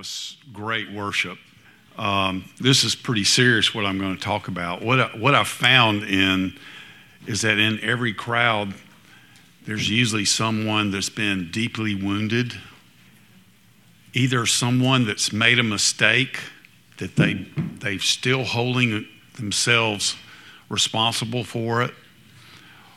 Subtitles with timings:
[0.00, 1.36] Was great worship.
[1.98, 4.80] Um, this is pretty serious what I'm going to talk about.
[4.80, 6.58] What I, what I found in
[7.26, 8.72] is that in every crowd,
[9.66, 12.54] there's usually someone that's been deeply wounded,
[14.14, 16.40] either someone that's made a mistake
[16.96, 17.46] that they
[17.80, 20.16] they're still holding themselves
[20.70, 21.92] responsible for it,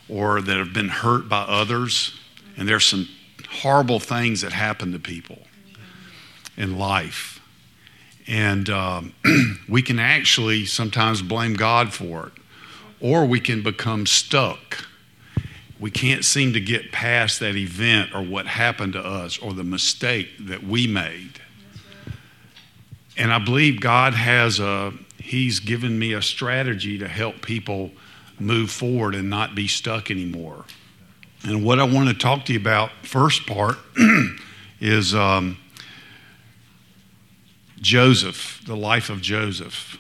[0.08, 2.18] or that have been hurt by others,
[2.56, 3.10] and there's some
[3.50, 5.40] horrible things that happen to people
[6.58, 7.40] in life.
[8.28, 9.14] And um,
[9.70, 12.34] we can actually sometimes blame God for it,
[13.02, 14.86] or we can become stuck.
[15.80, 19.66] We can't seem to get past that event or what happened to us or the
[19.66, 21.42] mistake that we made.
[23.18, 27.92] And I believe God has a, He's given me a strategy to help people
[28.40, 30.66] move forward and not be stuck anymore.
[31.44, 33.78] And what I want to talk to you about, first part,
[34.80, 35.58] is um,
[37.84, 39.98] Joseph, the life of Joseph.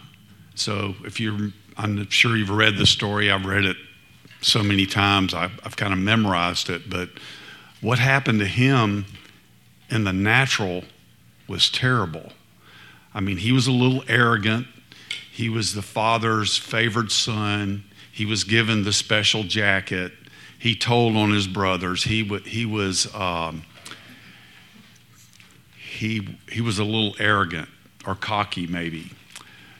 [0.55, 3.29] So if you're, I'm sure you've read the story.
[3.29, 3.75] I've read it
[4.41, 5.33] so many times.
[5.33, 6.89] I've, I've kind of memorized it.
[6.89, 7.09] But
[7.81, 9.05] what happened to him
[9.89, 10.85] in the natural
[11.47, 12.31] was terrible.
[13.13, 14.65] I mean, he was a little arrogant.
[15.29, 17.83] He was the father's favored son.
[18.11, 20.13] He was given the special jacket.
[20.57, 22.05] He told on his brothers.
[22.05, 23.13] He, he was.
[23.13, 23.63] Um,
[26.03, 27.69] he, he was a little arrogant
[28.05, 29.09] or cocky, maybe.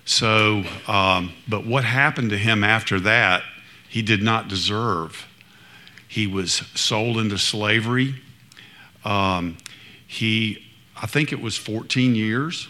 [0.05, 3.43] So, um, but what happened to him after that,
[3.89, 5.27] he did not deserve.
[6.07, 8.15] He was sold into slavery.
[9.03, 9.57] Um,
[10.07, 10.63] he,
[10.95, 12.69] I think it was 14 years.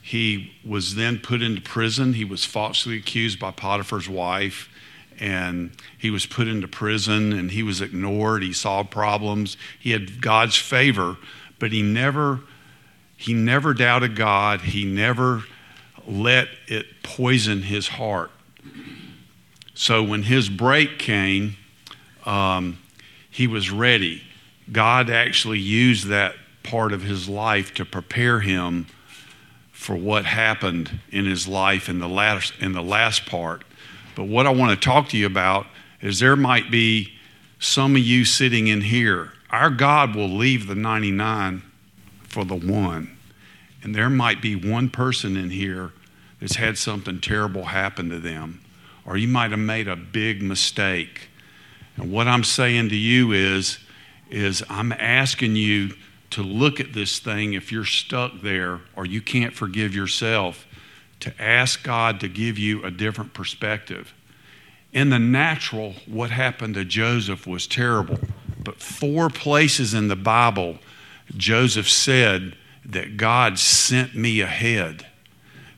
[0.00, 2.12] He was then put into prison.
[2.12, 4.68] He was falsely accused by Potiphar's wife,
[5.18, 8.44] and he was put into prison and he was ignored.
[8.44, 9.56] He solved problems.
[9.80, 11.16] He had God's favor,
[11.64, 12.40] but he never
[13.16, 14.60] he never doubted God.
[14.60, 15.44] He never
[16.06, 18.30] let it poison his heart.
[19.72, 21.56] So when his break came,
[22.26, 22.80] um,
[23.30, 24.24] he was ready.
[24.70, 28.86] God actually used that part of his life to prepare him
[29.72, 33.64] for what happened in his life in the last in the last part.
[34.14, 35.66] But what I want to talk to you about
[36.02, 37.14] is there might be
[37.58, 39.32] some of you sitting in here.
[39.54, 41.62] Our God will leave the 99
[42.24, 43.16] for the one.
[43.84, 45.92] And there might be one person in here
[46.40, 48.62] that's had something terrible happen to them,
[49.06, 51.28] or you might have made a big mistake.
[51.94, 53.78] And what I'm saying to you is,
[54.28, 55.94] is I'm asking you
[56.30, 60.66] to look at this thing if you're stuck there or you can't forgive yourself,
[61.20, 64.14] to ask God to give you a different perspective.
[64.92, 68.18] In the natural, what happened to Joseph was terrible.
[68.64, 70.78] But four places in the Bible,
[71.36, 75.06] Joseph said, that God sent me ahead.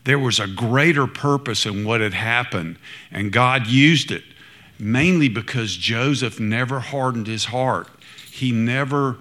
[0.04, 2.78] There was a greater purpose in what had happened,
[3.10, 4.24] and God used it
[4.78, 7.88] mainly because Joseph never hardened his heart.
[8.30, 9.18] He never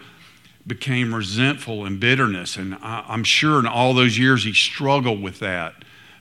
[0.68, 2.58] became resentful and bitterness.
[2.58, 5.76] And I, am sure in all those years he struggled with that,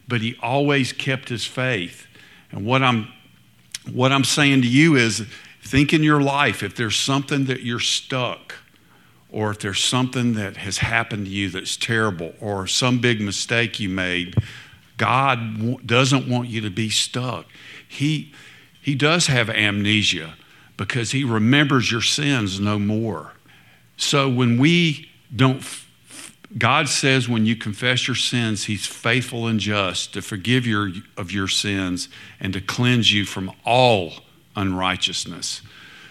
[0.06, 2.06] but he always kept his faith.
[2.53, 3.09] And what I'm,
[3.93, 5.26] what I'm saying to you is
[5.64, 8.54] think in your life if there's something that you're stuck
[9.34, 13.80] or if there's something that has happened to you that's terrible, or some big mistake
[13.80, 14.36] you made,
[14.97, 17.47] God doesn't want you to be stuck.
[17.88, 18.32] He,
[18.80, 20.34] he does have amnesia
[20.76, 23.32] because He remembers your sins no more.
[23.96, 25.64] So when we don't,
[26.56, 31.32] God says when you confess your sins, He's faithful and just to forgive your, of
[31.32, 32.08] your sins
[32.38, 34.12] and to cleanse you from all
[34.56, 35.62] unrighteousness.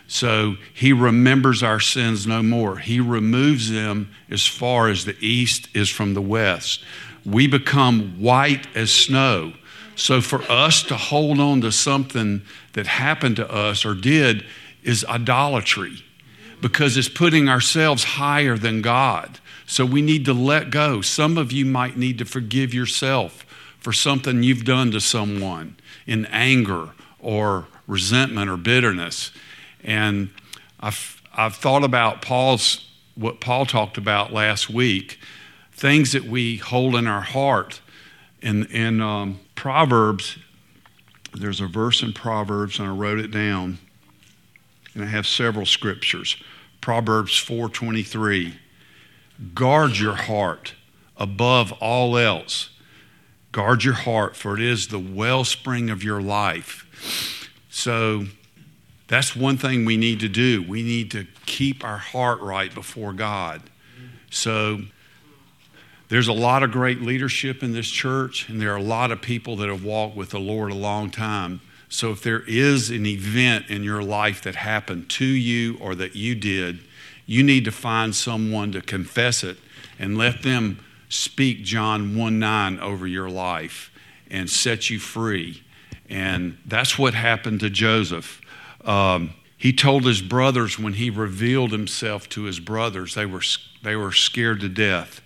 [0.07, 2.77] So he remembers our sins no more.
[2.77, 6.83] He removes them as far as the east is from the west.
[7.25, 9.53] We become white as snow.
[9.95, 12.41] So for us to hold on to something
[12.73, 14.45] that happened to us or did
[14.83, 16.03] is idolatry
[16.61, 19.39] because it's putting ourselves higher than God.
[19.65, 21.01] So we need to let go.
[21.01, 23.45] Some of you might need to forgive yourself
[23.79, 25.75] for something you've done to someone
[26.05, 26.89] in anger
[27.19, 29.31] or resentment or bitterness.
[29.83, 30.29] And
[30.79, 35.19] I've, I've thought about Paul's, what Paul talked about last week,
[35.71, 37.81] things that we hold in our heart.
[38.41, 40.37] In, in um, Proverbs,
[41.33, 43.79] there's a verse in Proverbs, and I wrote it down,
[44.93, 46.37] and I have several scriptures.
[46.81, 48.53] Proverbs 4:23.
[49.55, 50.73] Guard your heart
[51.17, 52.69] above all else.
[53.51, 57.42] Guard your heart, for it is the wellspring of your life.
[57.73, 58.27] So
[59.07, 60.61] that's one thing we need to do.
[60.61, 63.63] We need to keep our heart right before God.
[64.29, 64.81] So
[66.07, 69.23] there's a lot of great leadership in this church, and there are a lot of
[69.23, 71.61] people that have walked with the Lord a long time.
[71.89, 76.15] So if there is an event in your life that happened to you or that
[76.15, 76.81] you did,
[77.25, 79.57] you need to find someone to confess it
[79.97, 80.79] and let them
[81.09, 83.91] speak John 1 9 over your life
[84.29, 85.63] and set you free.
[86.09, 88.41] And that's what happened to Joseph.
[88.83, 93.41] Um, he told his brothers when he revealed himself to his brothers, they were,
[93.81, 95.21] they were scared to death.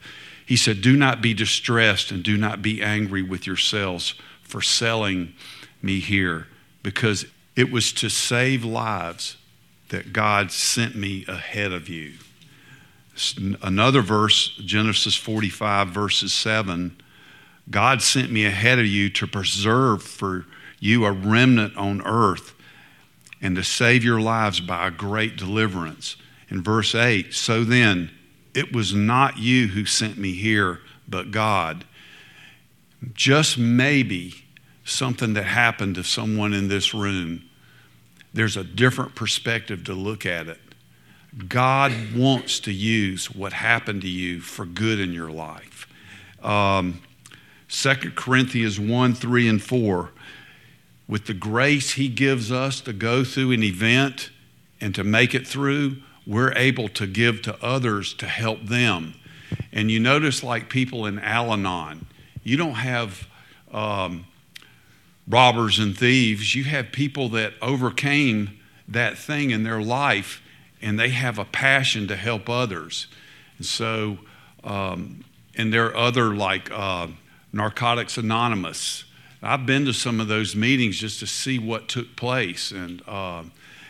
[0.46, 4.14] He said, Do not be distressed and do not be angry with yourselves
[4.44, 5.34] for selling
[5.82, 6.48] me here,
[6.84, 7.26] because
[7.56, 9.38] it was to save lives
[9.90, 12.14] that God sent me ahead of you.
[13.62, 17.02] Another verse, Genesis 45, verses 7
[17.70, 20.46] God sent me ahead of you to preserve for
[20.80, 22.54] you a remnant on earth
[23.42, 26.16] and to save your lives by a great deliverance.
[26.50, 28.12] In verse 8, so then,
[28.54, 31.86] it was not you who sent me here, but God.
[33.14, 34.34] Just maybe
[34.84, 37.44] something that happened to someone in this room,
[38.34, 40.60] there's a different perspective to look at it.
[41.48, 45.88] God wants to use what happened to you for good in your life.
[46.42, 47.02] Um,
[47.70, 50.12] 2 Corinthians 1 3 and 4.
[51.08, 54.30] With the grace He gives us to go through an event
[54.82, 59.16] and to make it through, we're able to give to others to help them.
[59.72, 62.06] And you notice, like people in Al Anon,
[62.44, 63.28] you don't have
[63.72, 64.26] um,
[65.28, 70.42] robbers and thieves, you have people that overcame that thing in their life
[70.82, 73.08] and they have a passion to help others.
[73.58, 74.20] And so,
[74.64, 75.24] um,
[75.56, 77.08] and there are other like uh,
[77.52, 79.06] Narcotics Anonymous.
[79.42, 83.44] I've been to some of those meetings just to see what took place, and uh,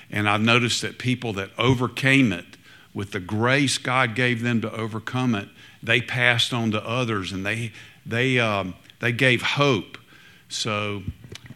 [0.09, 2.45] and I've noticed that people that overcame it
[2.93, 5.49] with the grace God gave them to overcome it,
[5.83, 7.71] they passed on to others, and they
[8.05, 9.97] they um, they gave hope.
[10.49, 11.03] So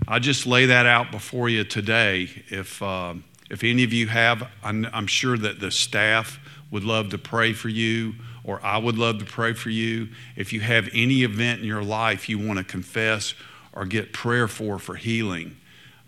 [0.08, 2.30] I just lay that out before you today.
[2.50, 3.16] If uh,
[3.50, 6.40] if any of you have, I'm, I'm sure that the staff
[6.72, 8.14] would love to pray for you,
[8.46, 10.08] or I would love to pray for you.
[10.38, 13.34] If you have any event in your life you want to confess
[13.74, 15.56] or get prayer for for healing,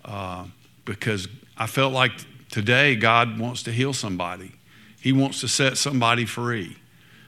[0.06, 0.45] uh,
[0.86, 1.27] because
[1.57, 2.12] I felt like
[2.50, 4.51] today God wants to heal somebody.
[5.00, 6.77] He wants to set somebody free.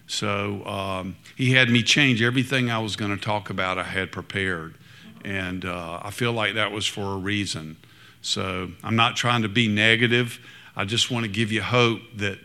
[0.07, 3.77] So um, he had me change everything I was going to talk about.
[3.77, 4.75] I had prepared,
[5.23, 7.77] and uh, I feel like that was for a reason.
[8.21, 10.39] So I'm not trying to be negative.
[10.75, 12.39] I just want to give you hope that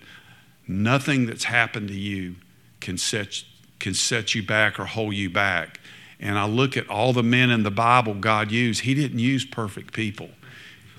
[0.69, 2.37] nothing that's happened to you
[2.81, 3.43] can set,
[3.79, 5.80] can set you back or hold you back.
[6.21, 9.45] And I look at all the men in the Bible God used, He didn't use
[9.45, 10.29] perfect people.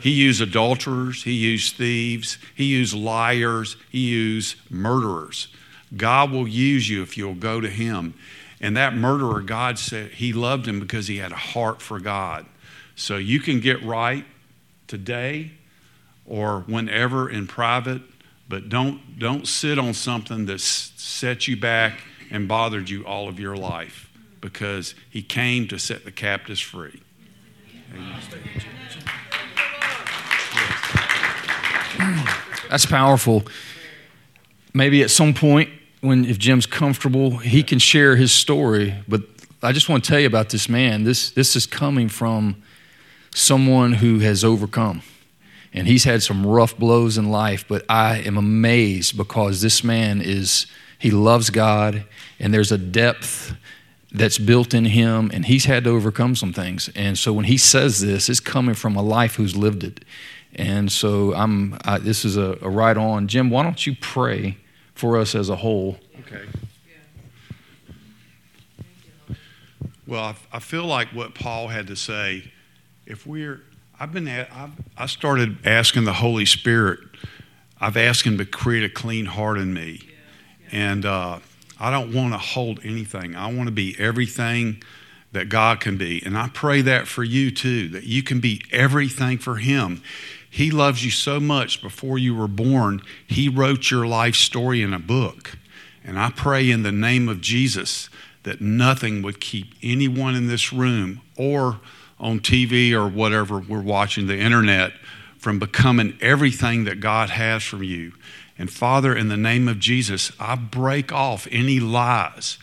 [0.02, 5.48] He used adulterers, He used thieves, He used liars, He used murderers.
[5.96, 8.16] God will use you if you'll go to Him.
[8.60, 12.46] And that murderer, God said He loved him because he had a heart for God.
[12.96, 14.26] So you can get right
[14.88, 15.52] today
[16.26, 18.02] or whenever in private,
[18.48, 23.40] but don't, don't sit on something that set you back and bothered you all of
[23.40, 24.11] your life
[24.42, 27.02] because he came to set the captives free.
[32.70, 33.44] That's powerful.
[34.74, 35.70] Maybe at some point,
[36.00, 38.96] when if Jim's comfortable, he can share his story.
[39.08, 39.22] But
[39.62, 41.04] I just want to tell you about this man.
[41.04, 42.62] This this is coming from
[43.34, 45.02] someone who has overcome.
[45.74, 50.22] And he's had some rough blows in life, but I am amazed because this man
[50.22, 50.68] is,
[51.00, 52.04] he loves God,
[52.40, 53.56] and there's a depth
[54.12, 56.90] that's built in him, and he's had to overcome some things.
[56.96, 60.04] And so when he says this, it's coming from a life who's lived it.
[60.54, 63.28] And so I'm, I, this is a, a right on.
[63.28, 64.58] Jim, why don't you pray
[64.94, 65.98] for us as a whole?
[66.20, 66.46] Okay.
[70.06, 72.52] Well, I, I feel like what Paul had to say
[73.06, 73.62] if we're,
[74.00, 77.00] I've been, I've, I started asking the Holy Spirit,
[77.80, 80.02] I've asked Him to create a clean heart in me.
[80.72, 81.40] And uh,
[81.82, 83.36] I don't want to hold anything.
[83.36, 84.84] I want to be everything
[85.32, 86.22] that God can be.
[86.24, 90.04] And I pray that for you too, that you can be everything for Him.
[90.48, 94.94] He loves you so much before you were born, He wrote your life story in
[94.94, 95.58] a book.
[96.04, 98.10] And I pray in the name of Jesus
[98.44, 101.80] that nothing would keep anyone in this room or
[102.20, 104.92] on TV or whatever we're watching, the internet,
[105.40, 108.14] from becoming everything that God has for you.
[108.62, 112.60] And Father, in the name of Jesus, I break off any lies,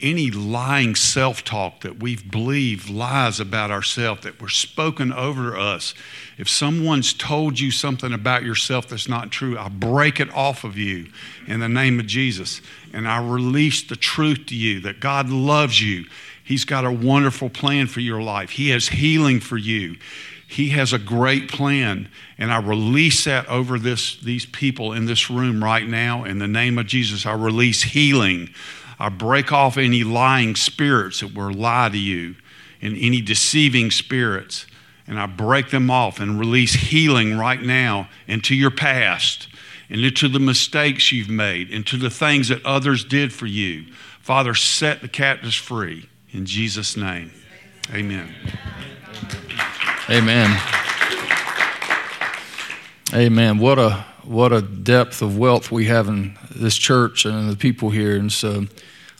[0.00, 5.92] any lying self talk that we've believed lies about ourselves that were spoken over us.
[6.38, 10.78] If someone's told you something about yourself that's not true, I break it off of
[10.78, 11.10] you
[11.46, 12.62] in the name of Jesus.
[12.94, 16.06] And I release the truth to you that God loves you.
[16.42, 19.96] He's got a wonderful plan for your life, He has healing for you.
[20.52, 25.30] He has a great plan, and I release that over this, these people in this
[25.30, 26.24] room right now.
[26.24, 28.50] In the name of Jesus, I release healing.
[29.00, 32.34] I break off any lying spirits that were lie to you
[32.82, 34.66] and any deceiving spirits.
[35.06, 39.48] And I break them off and release healing right now into your past
[39.88, 43.86] and into the mistakes you've made, into the things that others did for you.
[44.20, 46.10] Father, set the captives free.
[46.30, 47.32] In Jesus' name,
[47.90, 48.34] amen.
[48.44, 49.51] Amen.
[50.10, 50.60] Amen.
[53.14, 53.58] Amen.
[53.58, 57.90] What a what a depth of wealth we have in this church and the people
[57.90, 58.16] here.
[58.16, 58.66] And so,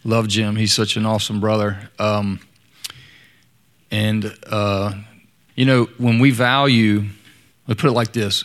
[0.03, 0.57] love Jim.
[0.57, 1.89] He's such an awesome brother.
[2.01, 2.41] Um,
[3.93, 4.95] and uh,
[5.55, 7.05] you know, when we value,
[7.69, 8.45] let's put it like this: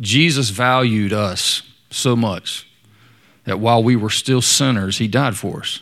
[0.00, 2.68] Jesus valued us so much
[3.44, 5.80] that while we were still sinners, He died for us.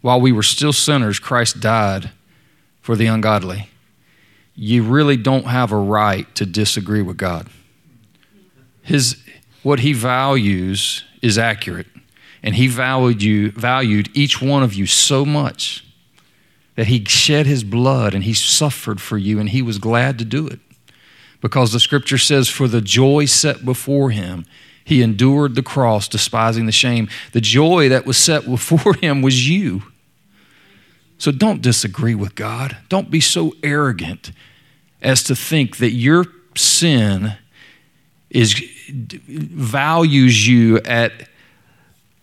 [0.00, 2.10] While we were still sinners, Christ died
[2.80, 3.68] for the ungodly
[4.60, 7.46] you really don't have a right to disagree with God.
[8.82, 9.22] His,
[9.62, 11.86] what he values is accurate.
[12.42, 15.84] And he valued, you, valued each one of you so much
[16.74, 20.24] that he shed his blood and he suffered for you and he was glad to
[20.24, 20.58] do it.
[21.40, 24.44] Because the scripture says, For the joy set before him,
[24.84, 27.08] he endured the cross, despising the shame.
[27.30, 29.84] The joy that was set before him was you.
[31.18, 32.76] So don't disagree with God.
[32.88, 34.32] Don't be so arrogant
[35.02, 36.24] as to think that your
[36.56, 37.36] sin
[38.30, 38.54] is
[38.88, 41.12] values you at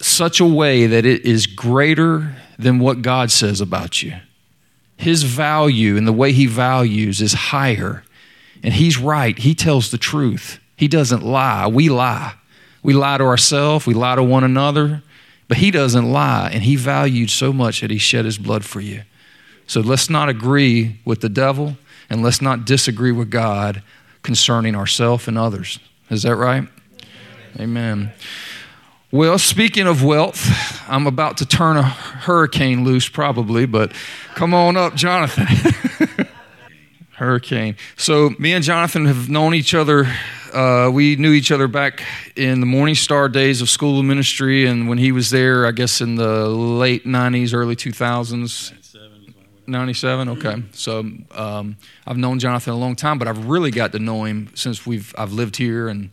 [0.01, 4.13] such a way that it is greater than what God says about you.
[4.97, 8.03] His value and the way he values is higher.
[8.63, 9.37] And he's right.
[9.37, 10.59] He tells the truth.
[10.77, 11.67] He doesn't lie.
[11.67, 12.33] We lie.
[12.85, 15.01] We lie to ourselves, we lie to one another,
[15.47, 16.49] but he doesn't lie.
[16.51, 19.03] And he valued so much that he shed his blood for you.
[19.67, 21.77] So let's not agree with the devil
[22.09, 23.81] and let's not disagree with God
[24.21, 25.79] concerning ourselves and others.
[26.09, 26.67] Is that right?
[27.59, 28.11] Amen.
[29.11, 33.93] Well, speaking of wealth, I'm about to turn a hurricane loose probably, but
[34.33, 35.47] come on up, Jonathan.
[37.15, 37.77] hurricane.
[37.95, 40.07] So, me and Jonathan have known each other.
[40.55, 42.01] Uh, we knew each other back
[42.37, 45.99] in the Morning Star days of school ministry, and when he was there, I guess
[45.99, 48.73] in the late 90s, early 2000s.
[49.67, 50.61] 97 okay.
[50.73, 50.99] So
[51.31, 54.85] um, i've known jonathan a long time but i've really got to know him since
[54.85, 56.11] we've i've lived here and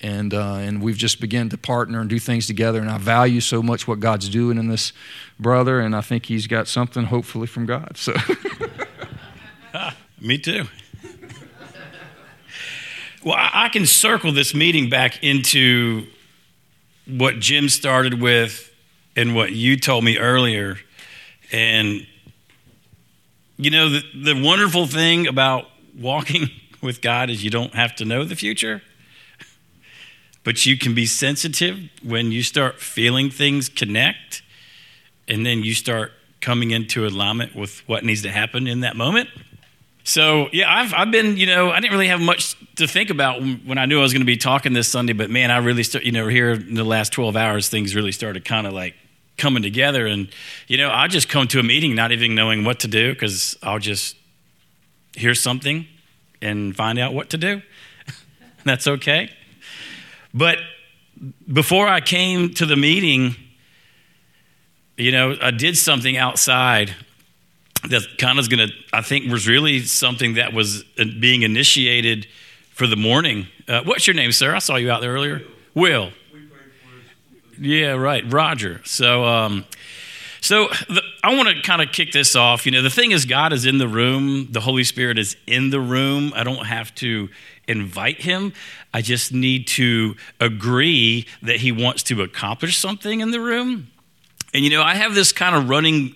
[0.00, 3.42] and uh, and we've just begun to partner and do things together and i value
[3.42, 4.94] so much what god's doing in this
[5.38, 8.14] brother and i think he's got something hopefully from god so.
[10.18, 10.64] Me too
[13.24, 16.06] well i can circle this meeting back into
[17.06, 18.70] what jim started with
[19.16, 20.78] and what you told me earlier
[21.52, 22.06] and
[23.56, 25.66] you know, the, the wonderful thing about
[25.98, 26.50] walking
[26.82, 28.82] with God is you don't have to know the future,
[30.42, 34.42] but you can be sensitive when you start feeling things connect,
[35.28, 39.30] and then you start coming into alignment with what needs to happen in that moment.
[40.06, 43.40] So, yeah, I've, I've been, you know, I didn't really have much to think about
[43.40, 45.82] when I knew I was going to be talking this Sunday, but man, I really
[45.82, 48.94] start, you know, here in the last 12 hours, things really started kind of like
[49.38, 50.06] coming together.
[50.06, 50.28] And,
[50.68, 53.56] you know, I just come to a meeting not even knowing what to do because
[53.62, 54.14] I'll just
[55.16, 55.86] hear something
[56.42, 57.62] and find out what to do.
[58.64, 59.30] That's okay.
[60.34, 60.58] But
[61.50, 63.36] before I came to the meeting,
[64.98, 66.94] you know, I did something outside
[67.88, 71.42] that kind of is going to, I think, was really something that was uh, being
[71.42, 72.26] initiated
[72.70, 73.46] for the morning.
[73.68, 74.54] Uh, what's your name, sir?
[74.54, 75.42] I saw you out there earlier.
[75.74, 76.10] Will.
[77.58, 78.80] Yeah, right, Roger.
[78.84, 79.64] So, um,
[80.40, 82.66] so the, I want to kind of kick this off.
[82.66, 84.48] You know, the thing is, God is in the room.
[84.50, 86.32] The Holy Spirit is in the room.
[86.34, 87.28] I don't have to
[87.68, 88.52] invite him.
[88.92, 93.88] I just need to agree that he wants to accomplish something in the room.
[94.52, 96.14] And you know, I have this kind of running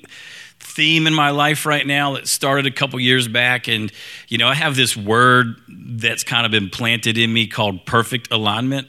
[0.79, 3.93] theme in my life right now that started a couple years back and
[4.29, 8.31] you know i have this word that's kind of been planted in me called perfect
[8.31, 8.87] alignment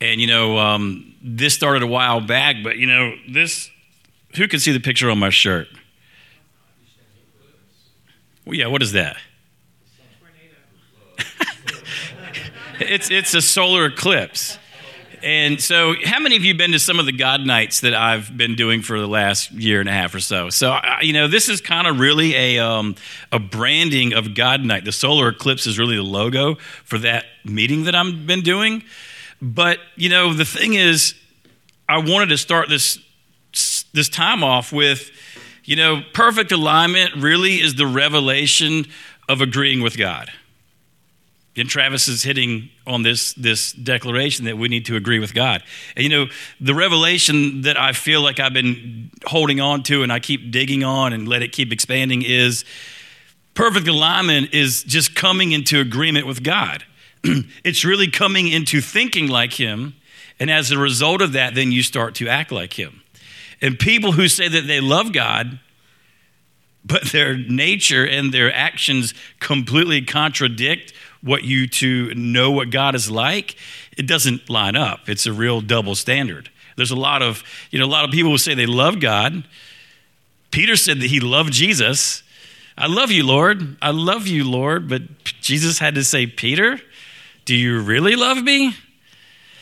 [0.00, 3.70] and you know um, this started a while back, but you know, this,
[4.36, 5.68] who can see the picture on my shirt?
[8.44, 9.16] Well, yeah, what is that?
[12.80, 14.58] it's, it's a solar eclipse.
[15.22, 18.36] And so, how many of you been to some of the God nights that I've
[18.36, 20.50] been doing for the last year and a half or so?
[20.50, 22.94] So, you know, this is kind of really a um,
[23.32, 24.84] a branding of God night.
[24.84, 28.82] The solar eclipse is really the logo for that meeting that I've been doing.
[29.40, 31.14] But you know, the thing is,
[31.88, 32.98] I wanted to start this
[33.92, 35.10] this time off with,
[35.64, 38.86] you know, perfect alignment really is the revelation
[39.28, 40.30] of agreeing with God.
[41.58, 45.62] And Travis is hitting on this, this declaration that we need to agree with God.
[45.96, 46.26] And you know,
[46.60, 50.84] the revelation that I feel like I've been holding on to and I keep digging
[50.84, 52.64] on and let it keep expanding is
[53.54, 56.84] perfect alignment is just coming into agreement with God.
[57.64, 59.94] it's really coming into thinking like Him.
[60.40, 63.02] And as a result of that, then you start to act like Him.
[63.60, 65.58] And people who say that they love God,
[66.84, 73.10] but their nature and their actions completely contradict what you to know what God is
[73.10, 73.56] like,
[73.96, 75.08] it doesn't line up.
[75.08, 76.50] It's a real double standard.
[76.76, 79.44] There's a lot of, you know, a lot of people who say they love God.
[80.50, 82.22] Peter said that he loved Jesus.
[82.76, 83.76] I love you, Lord.
[83.82, 84.88] I love you, Lord.
[84.88, 85.02] But
[85.40, 86.80] Jesus had to say, Peter,
[87.44, 88.74] do you really love me?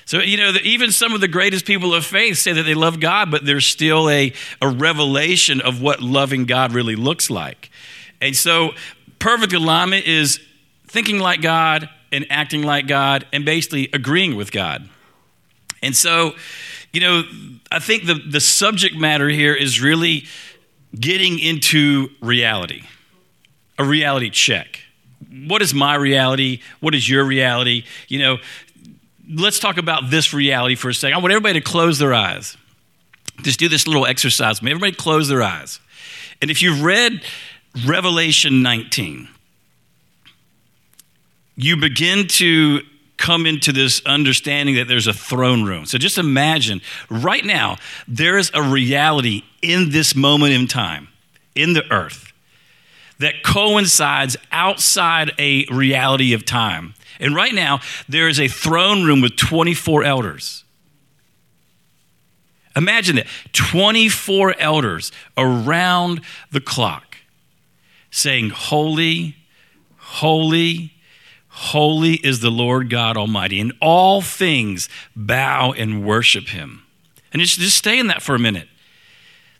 [0.05, 3.01] So, you know, even some of the greatest people of faith say that they love
[3.01, 4.33] God, but there's still a,
[4.63, 7.71] a revelation of what loving God really looks like.
[8.21, 8.73] And so,
[9.19, 10.39] perfect alignment is
[10.97, 14.88] thinking like God and acting like God and basically agreeing with God.
[15.83, 16.33] And so,
[16.91, 17.23] you know,
[17.71, 20.25] I think the, the subject matter here is really
[20.99, 22.85] getting into reality,
[23.79, 24.81] a reality check.
[25.47, 26.62] What is my reality?
[26.81, 27.85] What is your reality?
[28.09, 28.38] You know,
[29.29, 31.19] let's talk about this reality for a second.
[31.19, 32.57] I want everybody to close their eyes.
[33.43, 34.61] Just do this little exercise.
[34.61, 35.79] Everybody close their eyes.
[36.41, 37.23] And if you've read
[37.85, 39.29] Revelation 19,
[41.57, 42.81] you begin to
[43.17, 45.87] come into this understanding that there's a throne room.
[45.87, 51.09] So just imagine right now, there is a reality in this moment in time,
[51.55, 52.33] in the earth,
[53.19, 56.95] that coincides outside a reality of time.
[57.19, 60.65] And right now, there is a throne room with 24 elders.
[62.76, 66.21] Imagine that 24 elders around
[66.52, 67.17] the clock
[68.11, 69.37] saying, Holy,
[69.97, 70.93] holy,
[71.56, 73.60] Holy is the Lord God Almighty.
[73.60, 76.82] In all things, bow and worship him.
[77.32, 78.69] And just, just stay in that for a minute.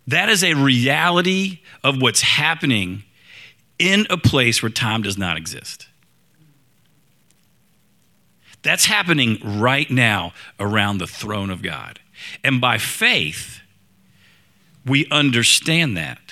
[0.07, 3.05] That is a reality of what's happening
[3.79, 5.89] in a place where time does not exist.
[8.63, 11.99] That's happening right now around the throne of God.
[12.45, 13.61] And by faith,
[14.85, 16.26] we understand that.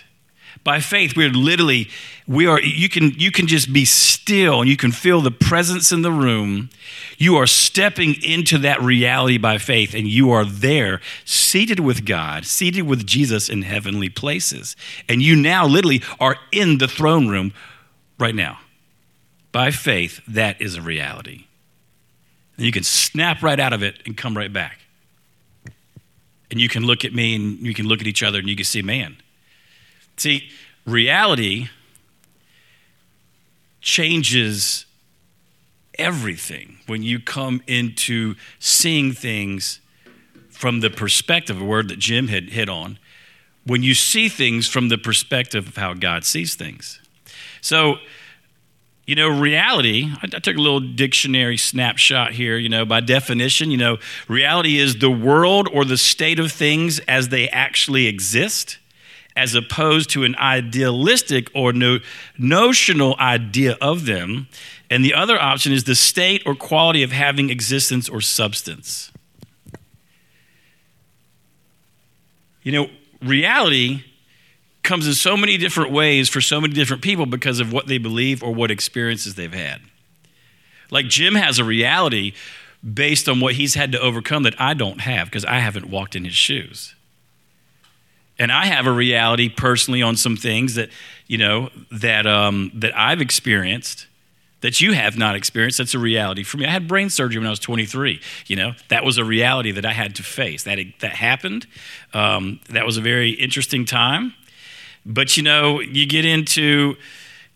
[0.65, 1.91] By faith, we're literally,
[2.27, 5.93] we are, you can, you can just be still and you can feel the presence
[5.93, 6.71] in the room.
[7.19, 12.47] You are stepping into that reality by faith and you are there, seated with God,
[12.47, 14.75] seated with Jesus in heavenly places.
[15.07, 17.53] And you now literally are in the throne room
[18.19, 18.59] right now.
[19.53, 21.45] By faith, that is a reality.
[22.57, 24.79] And you can snap right out of it and come right back.
[26.51, 28.57] And you can look at me and you can look at each other and you
[28.57, 29.17] can see, man,
[30.17, 30.51] See,
[30.87, 31.69] reality
[33.81, 34.87] changes
[35.99, 39.81] everything when you come into seeing things
[40.51, 42.99] from the perspective, a word that Jim had hit on,
[43.67, 47.01] when you see things from the perspective of how God sees things.
[47.61, 47.97] So,
[49.07, 52.57] you know, reality, I, took a little dictionary snapshot here.
[52.57, 53.99] You know, by definition, you know,
[54.29, 58.79] reality is the world or the state of things as they actually exist
[59.37, 61.99] as opposed to an idealistic or no,
[62.39, 64.49] notional idea of them.
[64.91, 69.11] And the other option is the state or quality of having existence or substance.
[72.63, 74.05] You know, reality
[74.83, 77.99] comes in so many different ways for so many different people because of what they
[77.99, 79.81] believe or what experiences they've had.
[80.91, 82.35] Like Jim has a reality
[82.93, 86.15] based on what he's had to overcome that I don't have because I haven't walked
[86.15, 86.94] in his shoes.
[88.39, 90.91] And I have a reality personally on some things that,
[91.27, 94.07] you know, that, um, that I've experienced
[94.65, 95.77] that you have not experienced.
[95.77, 96.65] That's a reality for me.
[96.65, 98.19] I had brain surgery when I was 23.
[98.47, 100.63] You know, that was a reality that I had to face.
[100.63, 101.67] That, that happened.
[102.15, 104.33] Um, that was a very interesting time.
[105.05, 106.97] But, you know, you get into,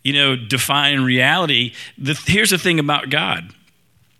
[0.04, 1.72] you know, defining reality.
[1.96, 3.54] The, here's the thing about God.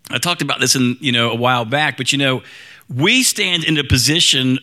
[0.09, 2.41] I talked about this in, you know, a while back, but, you know,
[2.91, 4.57] we stand in a position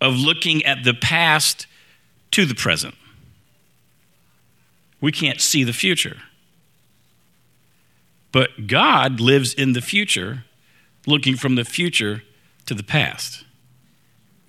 [0.00, 1.66] of looking at the past
[2.32, 2.94] to the present.
[5.00, 6.18] We can't see the future.
[8.32, 10.44] But God lives in the future,
[11.06, 12.22] looking from the future
[12.66, 13.44] to the past.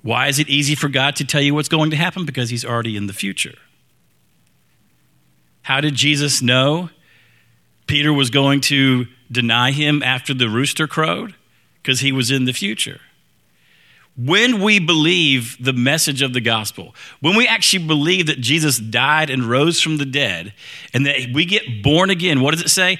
[0.03, 2.25] Why is it easy for God to tell you what's going to happen?
[2.25, 3.55] Because He's already in the future.
[5.63, 6.89] How did Jesus know
[7.87, 11.35] Peter was going to deny him after the rooster crowed?
[11.81, 12.99] Because he was in the future.
[14.17, 19.29] When we believe the message of the gospel, when we actually believe that Jesus died
[19.29, 20.53] and rose from the dead,
[20.93, 22.97] and that we get born again, what does it say?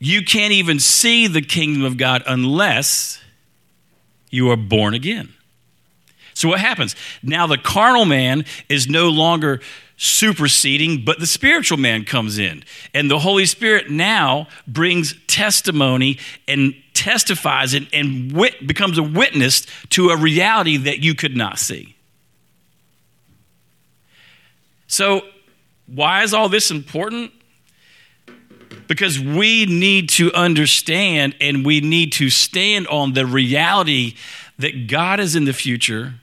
[0.00, 3.22] You can't even see the kingdom of God unless
[4.30, 5.32] you are born again.
[6.34, 6.96] So, what happens?
[7.22, 9.60] Now, the carnal man is no longer
[9.96, 12.64] superseding, but the spiritual man comes in.
[12.92, 19.66] And the Holy Spirit now brings testimony and testifies and, and wit, becomes a witness
[19.90, 21.96] to a reality that you could not see.
[24.86, 25.22] So,
[25.86, 27.32] why is all this important?
[28.86, 34.14] Because we need to understand and we need to stand on the reality
[34.58, 36.14] that God is in the future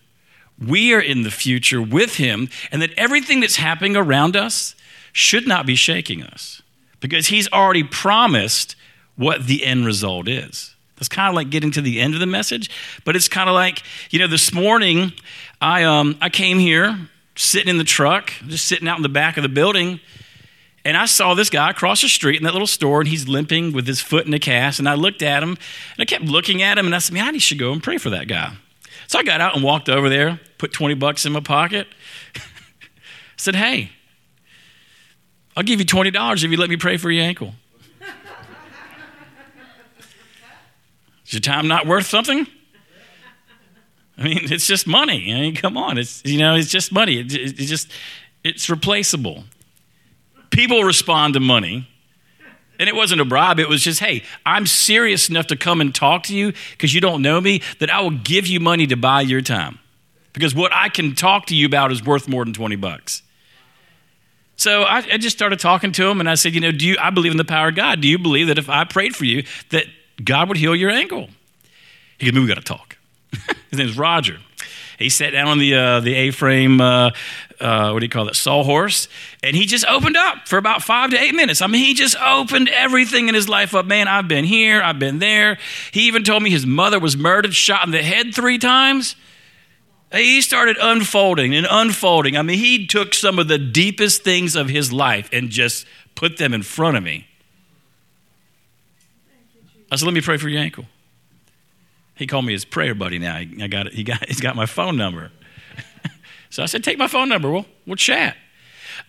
[0.66, 4.76] we are in the future with him, and that everything that's happening around us
[5.12, 6.62] should not be shaking us
[7.00, 8.76] because he's already promised
[9.22, 10.76] what the end result is.
[10.96, 12.70] That's kind of like getting to the end of the message,
[13.06, 15.14] but it's kind of like, you know, this morning
[15.62, 16.98] I, um, I came here
[17.36, 20.00] sitting in the truck, just sitting out in the back of the building,
[20.84, 23.72] and I saw this guy across the street in that little store, and he's limping
[23.74, 24.80] with his foot in a cast.
[24.80, 27.36] And I looked at him, and I kept looking at him, and I said, Man,
[27.36, 28.54] I should go and pray for that guy.
[29.06, 31.88] So I got out and walked over there, put 20 bucks in my pocket,
[33.38, 33.92] said, Hey,
[35.56, 37.54] I'll give you $20 if you let me pray for your ankle.
[41.32, 42.46] Is your time not worth something?
[44.18, 45.34] I mean, it's just money.
[45.34, 45.98] I mean, come on.
[45.98, 47.22] It's, you know, it's just money.
[47.22, 47.90] It, it, it just,
[48.44, 49.46] it's replaceable.
[50.50, 51.88] People respond to money.
[52.80, 55.96] And it wasn't a bribe, it was just, hey, I'm serious enough to come and
[55.96, 58.98] talk to you because you don't know me that I will give you money to
[58.98, 59.80] buy your time.
[60.34, 63.22] Because what I can talk to you about is worth more than 20 bucks.
[64.58, 66.98] So I, I just started talking to him and I said, you know, do you,
[67.00, 68.02] I believe in the power of God.
[68.02, 69.86] Do you believe that if I prayed for you, that
[70.24, 71.30] God would heal your ankle?
[72.18, 72.98] He goes, we got to talk.
[73.70, 74.38] His name's Roger.
[75.02, 77.12] He sat down on the uh, the A-frame, uh,
[77.60, 79.08] uh, what do you call it, sawhorse,
[79.42, 81.62] and he just opened up for about five to eight minutes.
[81.62, 83.88] I mean, he just opened everything in his life up.
[83.88, 85.58] Man, I've been here, I've been there.
[85.92, 89.16] He even told me his mother was murdered, shot in the head three times.
[90.14, 92.38] He started unfolding and unfolding.
[92.38, 96.38] I mean, he took some of the deepest things of his life and just put
[96.38, 97.28] them in front of me.
[99.92, 100.86] I said, "Let me pray for your ankle."
[102.22, 103.36] He called me his prayer buddy now.
[103.36, 103.94] I got it.
[103.94, 105.32] He got, he's got my phone number.
[106.52, 107.50] so I said, take my phone number.
[107.50, 108.38] We'll, we'll chat.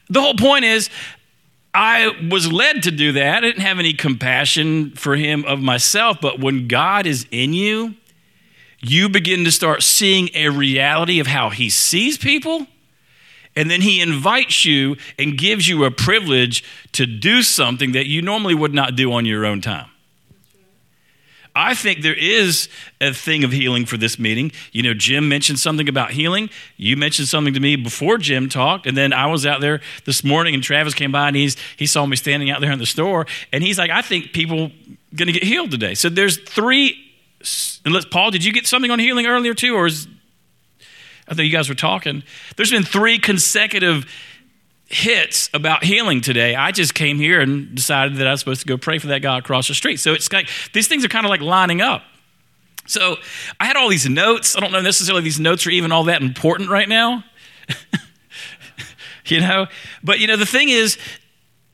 [0.09, 0.88] The whole point is,
[1.75, 3.37] I was led to do that.
[3.37, 7.95] I didn't have any compassion for him of myself, but when God is in you,
[8.81, 12.66] you begin to start seeing a reality of how he sees people.
[13.55, 18.23] And then he invites you and gives you a privilege to do something that you
[18.23, 19.91] normally would not do on your own time.
[21.54, 22.68] I think there is
[23.00, 24.52] a thing of healing for this meeting.
[24.72, 26.48] You know, Jim mentioned something about healing.
[26.76, 30.24] You mentioned something to me before Jim talked, and then I was out there this
[30.24, 32.86] morning, and Travis came by and he's he saw me standing out there in the
[32.86, 34.70] store, and he's like, "I think people
[35.14, 36.98] going to get healed today." So there's three.
[37.84, 40.06] Unless Paul, did you get something on healing earlier too, or is
[41.28, 42.22] I think you guys were talking?
[42.56, 44.06] There's been three consecutive
[44.92, 46.55] hits about healing today.
[46.55, 49.22] I just came here and decided that I was supposed to go pray for that
[49.22, 49.98] guy across the street.
[49.98, 52.02] So it's like these things are kind of like lining up.
[52.87, 53.16] So
[53.59, 54.57] I had all these notes.
[54.57, 57.24] I don't know necessarily these notes are even all that important right now.
[59.26, 59.66] you know,
[60.02, 60.98] but you know the thing is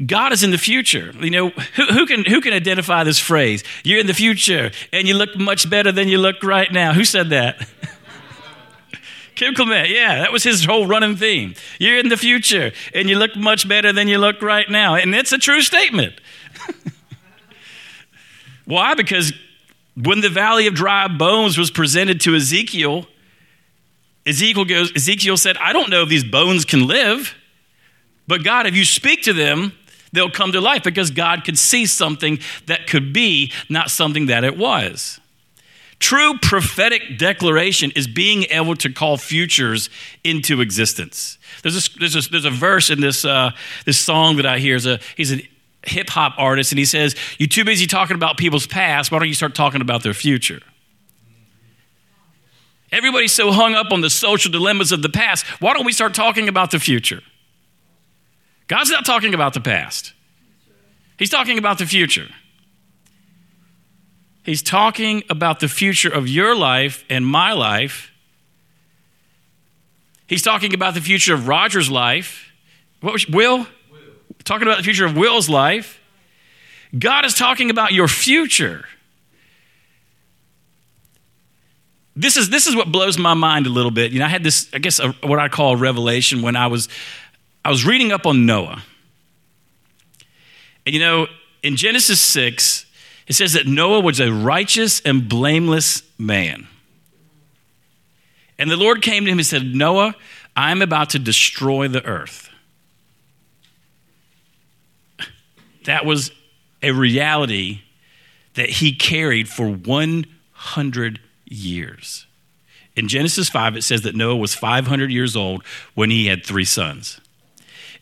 [0.04, 1.12] God is in the future.
[1.18, 3.64] You know, who, who, can, who can identify this phrase?
[3.82, 6.92] You're in the future and you look much better than you look right now.
[6.92, 7.68] Who said that?
[9.38, 11.54] Kim Clement, yeah, that was his whole running theme.
[11.78, 14.96] You're in the future and you look much better than you look right now.
[14.96, 16.20] And it's a true statement.
[18.64, 18.94] Why?
[18.94, 19.32] Because
[19.94, 23.06] when the valley of dry bones was presented to Ezekiel,
[24.26, 27.36] Ezekiel goes, Ezekiel said, I don't know if these bones can live,
[28.26, 29.72] but God, if you speak to them,
[30.12, 34.42] they'll come to life because God could see something that could be, not something that
[34.42, 35.20] it was.
[35.98, 39.90] True prophetic declaration is being able to call futures
[40.22, 41.38] into existence.
[41.62, 43.50] There's a, there's a, there's a verse in this, uh,
[43.84, 44.78] this song that I hear.
[45.16, 45.42] He's a
[45.82, 49.10] hip hop artist, and he says, You're too busy talking about people's past.
[49.10, 50.60] Why don't you start talking about their future?
[52.90, 55.44] Everybody's so hung up on the social dilemmas of the past.
[55.60, 57.20] Why don't we start talking about the future?
[58.66, 60.12] God's not talking about the past,
[61.18, 62.28] He's talking about the future.
[64.44, 68.10] He's talking about the future of your life and my life.
[70.26, 72.50] He's talking about the future of Roger's life.
[73.00, 73.58] What was Will?
[73.58, 73.66] Will?
[74.44, 76.00] Talking about the future of Will's life.
[76.98, 78.86] God is talking about your future.
[82.16, 84.10] This is, this is what blows my mind a little bit.
[84.10, 86.66] You know, I had this, I guess, a, what I call a revelation when I
[86.66, 86.88] was,
[87.64, 88.82] I was reading up on Noah.
[90.84, 91.28] And you know,
[91.62, 92.86] in Genesis 6,
[93.28, 96.66] it says that Noah was a righteous and blameless man.
[98.58, 100.16] And the Lord came to him and said, Noah,
[100.56, 102.48] I'm about to destroy the earth.
[105.84, 106.32] That was
[106.82, 107.82] a reality
[108.54, 112.26] that he carried for 100 years.
[112.96, 115.62] In Genesis 5, it says that Noah was 500 years old
[115.94, 117.20] when he had three sons.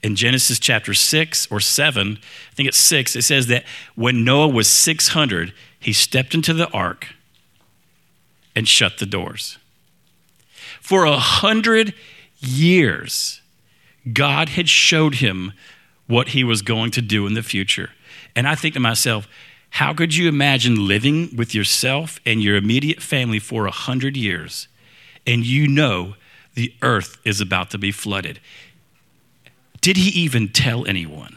[0.03, 4.49] In Genesis chapter 6 or 7, I think it's 6, it says that when Noah
[4.49, 7.09] was 600, he stepped into the ark
[8.55, 9.59] and shut the doors.
[10.81, 11.95] For a hundred
[12.41, 13.41] years,
[14.13, 15.53] God had showed him
[16.07, 17.91] what he was going to do in the future.
[18.35, 19.27] And I think to myself,
[19.71, 24.69] how could you imagine living with yourself and your immediate family for a hundred years
[25.27, 26.15] and you know
[26.55, 28.41] the earth is about to be flooded?
[29.87, 31.37] Did he even tell anyone?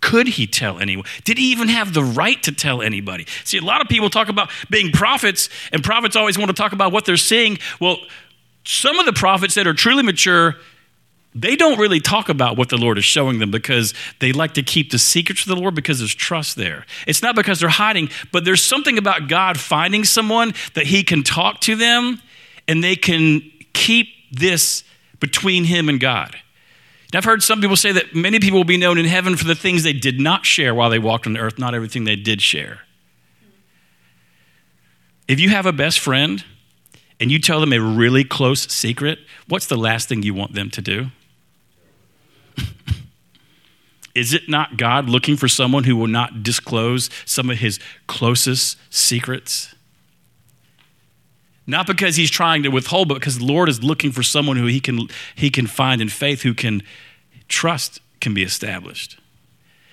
[0.00, 1.06] Could he tell anyone?
[1.22, 3.28] Did he even have the right to tell anybody?
[3.44, 6.72] See, a lot of people talk about being prophets, and prophets always want to talk
[6.72, 7.58] about what they're seeing.
[7.80, 7.98] Well,
[8.64, 10.56] some of the prophets that are truly mature
[11.36, 14.62] they don't really talk about what the Lord is showing them because they like to
[14.62, 16.84] keep the secrets of the Lord because there's trust there.
[17.06, 21.22] It's not because they're hiding, but there's something about God finding someone that He can
[21.22, 22.22] talk to them
[22.66, 24.82] and they can keep this
[25.20, 26.34] between Him and God.
[27.06, 29.44] And I've heard some people say that many people will be known in heaven for
[29.44, 32.16] the things they did not share while they walked on the earth, not everything they
[32.16, 32.80] did share.
[35.28, 36.44] If you have a best friend
[37.20, 40.70] and you tell them a really close secret, what's the last thing you want them
[40.70, 41.06] to do?
[44.14, 48.78] Is it not God looking for someone who will not disclose some of his closest
[48.90, 49.75] secrets?
[51.66, 54.66] Not because he's trying to withhold, but because the Lord is looking for someone who
[54.66, 56.82] he can, he can find in faith, who can
[57.48, 59.18] trust can be established.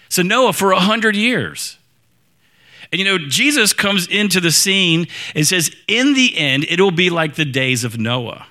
[0.09, 1.77] So Noah for a hundred years.
[2.91, 6.91] And you know, Jesus comes into the scene and says, in the end, it will
[6.91, 8.45] be like the days of Noah.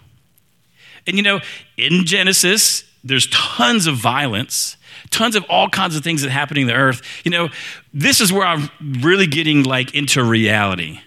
[1.06, 1.40] And you know,
[1.76, 4.76] in Genesis, there's tons of violence
[5.12, 7.02] tons of all kinds of things that happen in the earth.
[7.24, 7.48] You know,
[7.94, 11.00] this is where I'm really getting like into reality.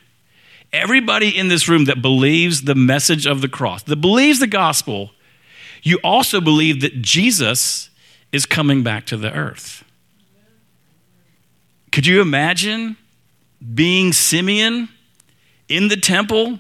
[0.76, 5.12] Everybody in this room that believes the message of the cross, that believes the gospel,
[5.82, 7.90] you also believe that Jesus
[8.34, 9.86] is coming back to the earth.
[11.94, 12.98] Could you imagine
[13.74, 14.90] being Simeon
[15.70, 16.60] in the temple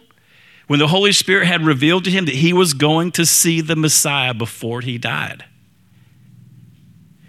[0.67, 3.75] when the Holy Spirit had revealed to him that he was going to see the
[3.75, 5.43] Messiah before he died?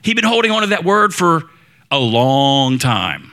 [0.03, 1.51] He'd been holding on to that word for
[1.91, 3.33] a long time.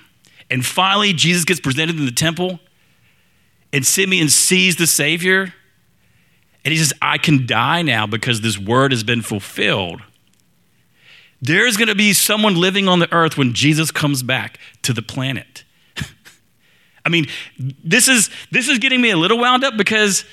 [0.50, 2.60] And finally, Jesus gets presented in the temple,
[3.74, 5.52] and Simeon sees the Savior,
[6.64, 10.02] and he says, I can die now because this word has been fulfilled.
[11.42, 15.02] There's going to be someone living on the earth when Jesus comes back to the
[15.02, 15.66] planet.
[17.06, 17.26] I mean,
[17.58, 20.24] this is, this is getting me a little wound up because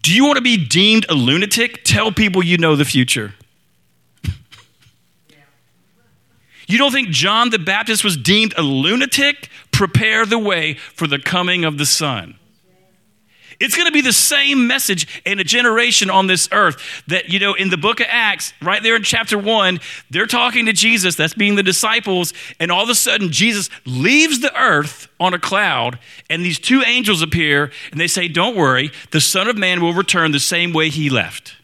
[0.00, 1.84] do you want to be deemed a lunatic?
[1.84, 3.34] Tell people you know the future.
[6.68, 9.50] You don't think John the Baptist was deemed a lunatic?
[9.82, 12.36] Prepare the way for the coming of the Son.
[13.58, 17.40] It's going to be the same message in a generation on this earth that, you
[17.40, 21.16] know, in the book of Acts, right there in chapter one, they're talking to Jesus,
[21.16, 25.38] that's being the disciples, and all of a sudden Jesus leaves the earth on a
[25.40, 25.98] cloud,
[26.30, 29.94] and these two angels appear, and they say, Don't worry, the Son of Man will
[29.94, 31.56] return the same way he left.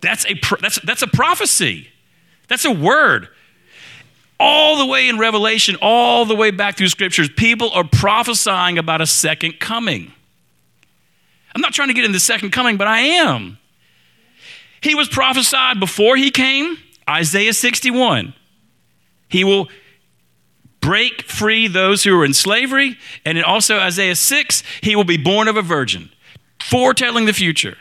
[0.00, 1.90] That's a, that's, that's a prophecy,
[2.48, 3.28] that's a word
[4.40, 9.00] all the way in Revelation, all the way back through scriptures, people are prophesying about
[9.00, 10.12] a second coming.
[11.54, 13.58] I'm not trying to get into the second coming, but I am.
[14.80, 18.34] He was prophesied before he came, Isaiah 61.
[19.28, 19.68] He will
[20.80, 25.16] break free those who are in slavery, and in also Isaiah 6, he will be
[25.16, 26.10] born of a virgin,
[26.60, 27.76] foretelling the future.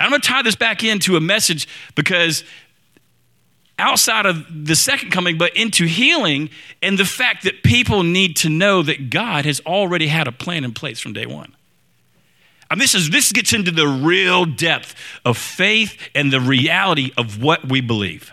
[0.00, 2.44] I'm going to tie this back into a message because
[3.78, 6.50] outside of the second coming, but into healing
[6.82, 10.64] and the fact that people need to know that God has already had a plan
[10.64, 11.54] in place from day one.
[12.70, 17.40] And this, is, this gets into the real depth of faith and the reality of
[17.42, 18.32] what we believe.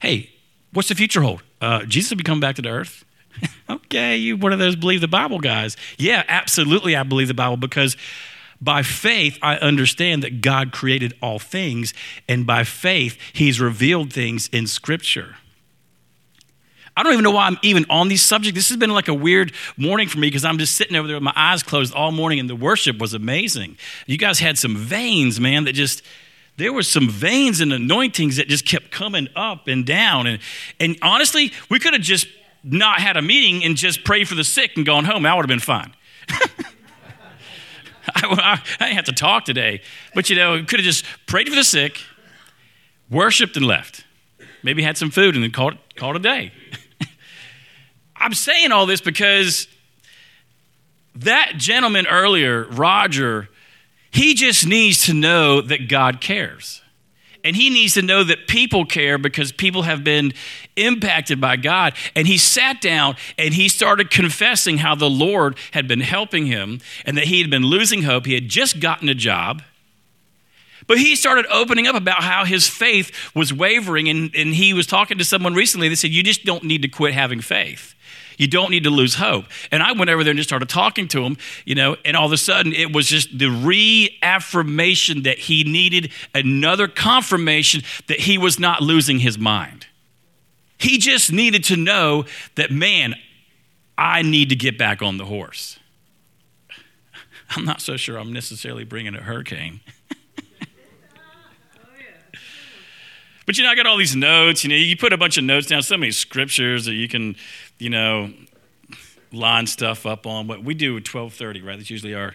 [0.00, 0.32] Hey,
[0.72, 1.42] What's the future hold?
[1.60, 3.04] Uh, Jesus will be coming back to the earth.
[3.70, 5.76] okay, you one of those believe the Bible guys.
[5.98, 7.96] Yeah, absolutely, I believe the Bible because
[8.62, 11.92] by faith, I understand that God created all things,
[12.28, 15.36] and by faith, He's revealed things in Scripture.
[16.96, 18.54] I don't even know why I'm even on these subjects.
[18.54, 21.16] This has been like a weird morning for me because I'm just sitting over there
[21.16, 23.76] with my eyes closed all morning, and the worship was amazing.
[24.06, 26.02] You guys had some veins, man, that just
[26.56, 30.26] there were some veins and anointings that just kept coming up and down.
[30.26, 30.38] And,
[30.78, 32.28] and honestly, we could have just
[32.62, 35.24] not had a meeting and just prayed for the sick and gone home.
[35.24, 35.94] That would have been fine.
[38.16, 39.82] I, I, didn't have to talk today.
[40.14, 41.98] But, you know, could have just prayed for the sick,
[43.10, 44.04] worshiped and left.
[44.62, 46.52] Maybe had some food and then called, called a day.
[48.16, 49.66] I'm saying all this because
[51.14, 53.48] that gentleman earlier, Roger,
[54.10, 56.81] he just needs to know that God cares.
[57.44, 60.32] And he needs to know that people care because people have been
[60.76, 61.94] impacted by God.
[62.14, 66.80] And he sat down and he started confessing how the Lord had been helping him
[67.04, 68.26] and that he had been losing hope.
[68.26, 69.62] He had just gotten a job.
[70.86, 74.08] But he started opening up about how his faith was wavering.
[74.08, 76.88] And, and he was talking to someone recently that said, You just don't need to
[76.88, 77.94] quit having faith.
[78.42, 79.44] You don't need to lose hope.
[79.70, 82.26] And I went over there and just started talking to him, you know, and all
[82.26, 88.38] of a sudden it was just the reaffirmation that he needed another confirmation that he
[88.38, 89.86] was not losing his mind.
[90.76, 92.24] He just needed to know
[92.56, 93.14] that, man,
[93.96, 95.78] I need to get back on the horse.
[97.50, 99.82] I'm not so sure I'm necessarily bringing a hurricane.
[103.52, 104.64] But you know, I got all these notes.
[104.64, 107.36] You know, you put a bunch of notes down, so many scriptures that you can
[107.78, 108.32] you know,
[109.30, 110.46] line stuff up on.
[110.46, 111.76] What we do at 12:30, right?
[111.76, 112.34] That's usually our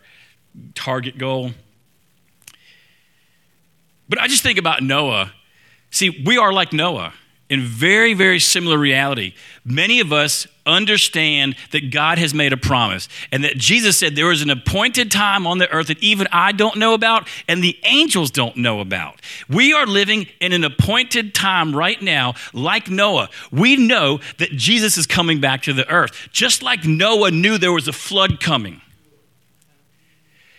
[0.75, 1.53] target goal.
[4.07, 5.33] But I just think about Noah.
[5.89, 7.15] See, we are like Noah
[7.49, 9.33] in very, very similar reality.
[9.63, 14.31] Many of us understand that God has made a promise and that Jesus said there
[14.31, 17.77] is an appointed time on the earth that even I don't know about and the
[17.83, 19.21] angels don't know about.
[19.47, 23.29] We are living in an appointed time right now, like Noah.
[23.51, 27.71] We know that Jesus is coming back to the earth, just like Noah knew there
[27.71, 28.81] was a flood coming.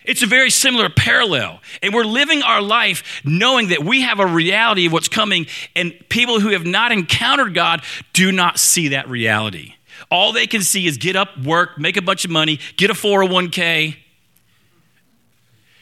[0.09, 1.61] It's a very similar parallel.
[1.83, 5.45] And we're living our life knowing that we have a reality of what's coming,
[5.75, 9.75] and people who have not encountered God do not see that reality.
[10.09, 12.95] All they can see is get up, work, make a bunch of money, get a
[12.95, 13.97] 401k,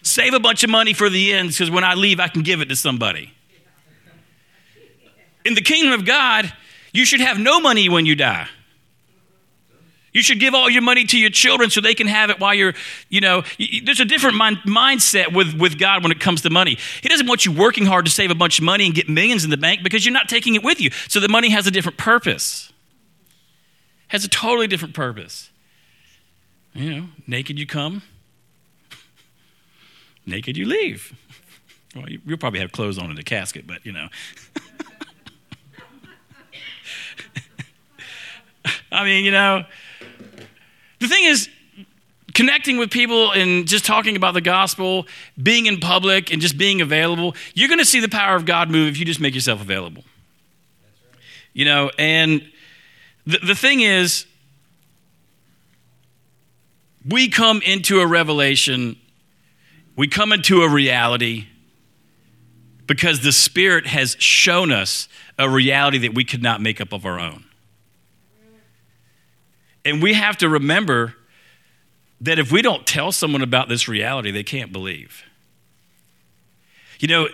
[0.01, 2.59] save a bunch of money for the ends because when I leave, I can give
[2.59, 3.31] it to somebody.
[5.45, 6.51] In the kingdom of God,
[6.91, 8.49] you should have no money when you die.
[10.17, 12.55] You should give all your money to your children so they can have it while
[12.55, 12.73] you're,
[13.07, 13.43] you know,
[13.83, 16.79] there's a different mind, mindset with, with God when it comes to money.
[17.03, 19.43] He doesn't want you working hard to save a bunch of money and get millions
[19.43, 20.89] in the bank because you're not taking it with you.
[21.07, 22.73] So the money has a different purpose,
[24.07, 25.51] has a totally different purpose.
[26.73, 28.01] You know, naked you come,
[30.25, 31.15] naked you leave.
[31.95, 34.07] Well, you, will probably have clothes on in the casket, but you know.
[38.91, 39.63] I mean, you know,
[40.99, 41.49] the thing is,
[42.33, 45.07] connecting with people and just talking about the gospel,
[45.41, 48.69] being in public and just being available, you're going to see the power of God
[48.69, 50.03] move if you just make yourself available.
[51.53, 52.47] You know, and
[53.25, 54.27] the, the thing is,
[57.07, 58.97] we come into a revelation,
[59.95, 61.47] we come into a reality
[62.85, 67.05] because the Spirit has shown us a reality that we could not make up of
[67.05, 67.46] our own.
[69.87, 71.15] And we have to remember
[72.19, 75.23] that if we don't tell someone about this reality, they can't believe.
[76.99, 77.29] You know,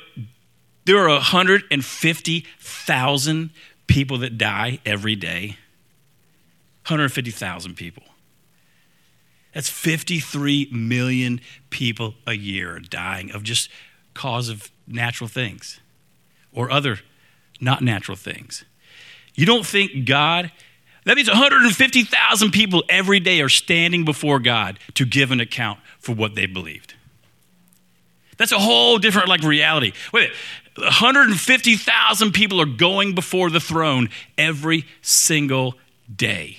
[0.85, 3.49] there are 150,000
[3.87, 5.57] people that die every day.
[6.85, 8.03] 150,000 people.
[9.55, 13.67] That's 53 million people a year dying of just
[14.13, 15.79] cause of natural things
[16.51, 16.99] or other
[17.59, 18.63] not natural things.
[19.33, 20.51] You don't think God
[21.05, 26.13] that means 150,000 people every day are standing before God to give an account for
[26.13, 26.93] what they believed.
[28.37, 29.93] That's a whole different like reality.
[30.11, 30.31] Wait,
[30.77, 35.75] 150,000 people are going before the throne every single
[36.13, 36.57] day.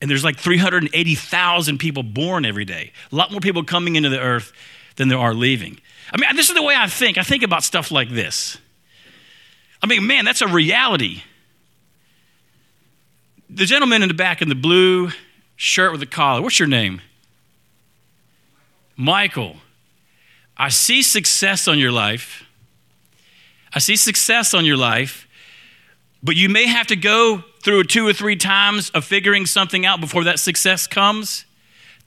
[0.00, 2.92] And there's like 380,000 people born every day.
[3.12, 4.52] A lot more people coming into the earth
[4.96, 5.80] than there are leaving.
[6.12, 7.18] I mean, this is the way I think.
[7.18, 8.58] I think about stuff like this.
[9.82, 11.22] I mean, man, that's a reality
[13.52, 15.10] the gentleman in the back in the blue
[15.56, 17.00] shirt with the collar, what's your name?
[18.96, 19.56] Michael.
[20.56, 22.44] I see success on your life.
[23.74, 25.26] I see success on your life,
[26.22, 30.00] But you may have to go through two or three times of figuring something out
[30.02, 31.46] before that success comes.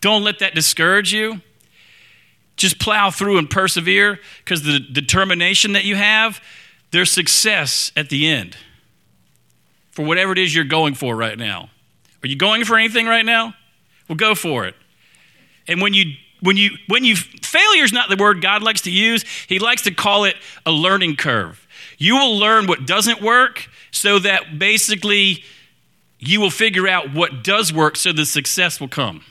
[0.01, 1.41] Don't let that discourage you.
[2.55, 6.41] Just plow through and persevere because the determination that you have,
[6.91, 8.55] there's success at the end
[9.93, 11.69] for whatever it is you're going for right now.
[12.23, 13.53] Are you going for anything right now?
[14.09, 14.75] Well, go for it.
[15.67, 18.91] And when you when you when you failure is not the word God likes to
[18.91, 20.35] use, he likes to call it
[20.65, 21.65] a learning curve.
[21.97, 25.43] You will learn what doesn't work so that basically
[26.19, 29.23] you will figure out what does work so the success will come.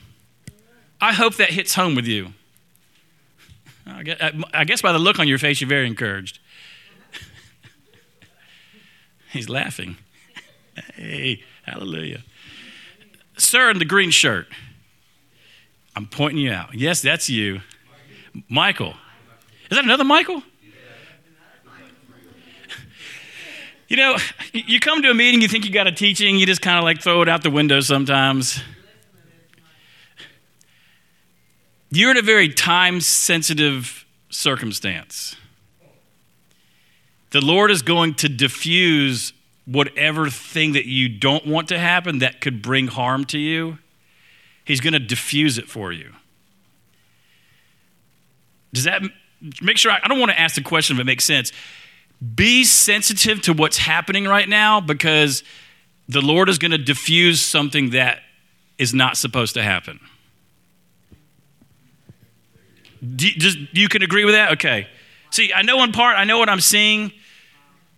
[1.01, 2.33] I hope that hits home with you.
[3.85, 6.39] I guess by the look on your face, you're very encouraged.
[9.33, 9.97] He's laughing.
[10.95, 12.23] Hey, hallelujah.
[13.37, 14.47] Sir in the green shirt.
[15.95, 16.75] I'm pointing you out.
[16.75, 17.61] Yes, that's you.
[18.49, 18.95] Michael.
[19.71, 20.43] Is that another Michael?
[23.89, 24.17] You know,
[24.55, 26.85] you come to a meeting, you think you got a teaching, you just kind of
[26.85, 28.63] like throw it out the window sometimes.
[31.91, 35.37] You're in a very time sensitive circumstance.
[37.33, 42.41] The Lord is going to diffuse whatever thing that you don't want to happen that
[42.41, 43.79] could bring harm to you.
[44.65, 46.13] He's going to diffuse it for you.
[48.73, 49.03] Does that
[49.61, 49.93] make sure?
[49.93, 51.53] I, I don't want to ask the question if it makes sense.
[52.35, 55.43] Be sensitive to what's happening right now because
[56.09, 58.21] the Lord is going to diffuse something that
[58.79, 60.01] is not supposed to happen.
[63.05, 63.27] Do
[63.73, 64.53] you, can agree with that?
[64.53, 64.87] Okay.
[65.31, 67.13] See, I know in part, I know what I'm seeing,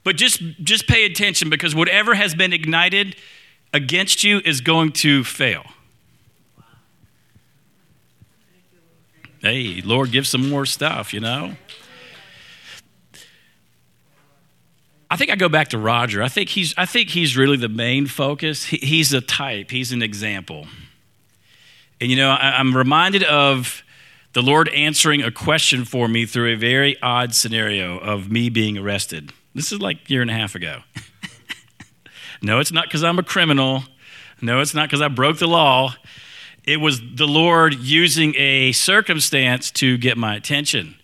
[0.05, 3.17] but just, just pay attention because whatever has been ignited
[3.73, 5.65] against you is going to fail.
[9.41, 11.57] Hey, Lord, give some more stuff, you know?
[15.11, 16.23] I think I go back to Roger.
[16.23, 18.65] I think he's, I think he's really the main focus.
[18.65, 20.67] He, he's a type, he's an example.
[22.01, 23.83] And, you know, I, I'm reminded of
[24.33, 28.77] the Lord answering a question for me through a very odd scenario of me being
[28.79, 29.33] arrested.
[29.55, 30.81] This is like a year and a half ago.
[32.43, 33.85] no, it's not because I'm a criminal.
[34.41, 35.95] No, it's not because I broke the law.
[36.65, 40.97] It was the Lord using a circumstance to get my attention.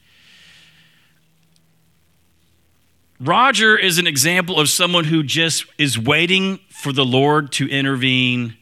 [3.21, 8.57] Roger is an example of someone who just is waiting for the Lord to intervene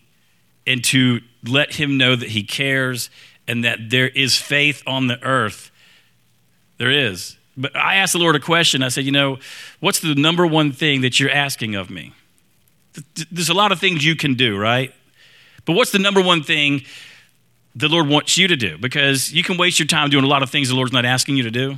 [0.67, 3.09] and to let him know that he cares
[3.47, 5.71] and that there is faith on the earth.
[6.77, 7.38] There is.
[7.59, 8.83] But I asked the Lord a question.
[8.83, 9.39] I said, You know,
[9.81, 12.15] what's the number one thing that you're asking of me?
[13.31, 14.95] There's a lot of things you can do, right?
[15.65, 16.83] But what's the number one thing
[17.75, 18.79] the Lord wants you to do?
[18.79, 21.37] Because you can waste your time doing a lot of things the Lord's not asking
[21.37, 21.71] you to do.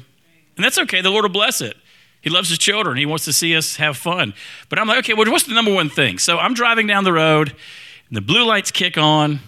[0.57, 1.01] And that's okay.
[1.01, 1.77] The Lord will bless it.
[2.21, 2.99] He loves his children.
[2.99, 4.35] He wants to see us have fun.
[4.69, 6.19] But I'm like, okay, well, what's the number one thing?
[6.19, 9.41] So I'm driving down the road, and the blue lights kick on,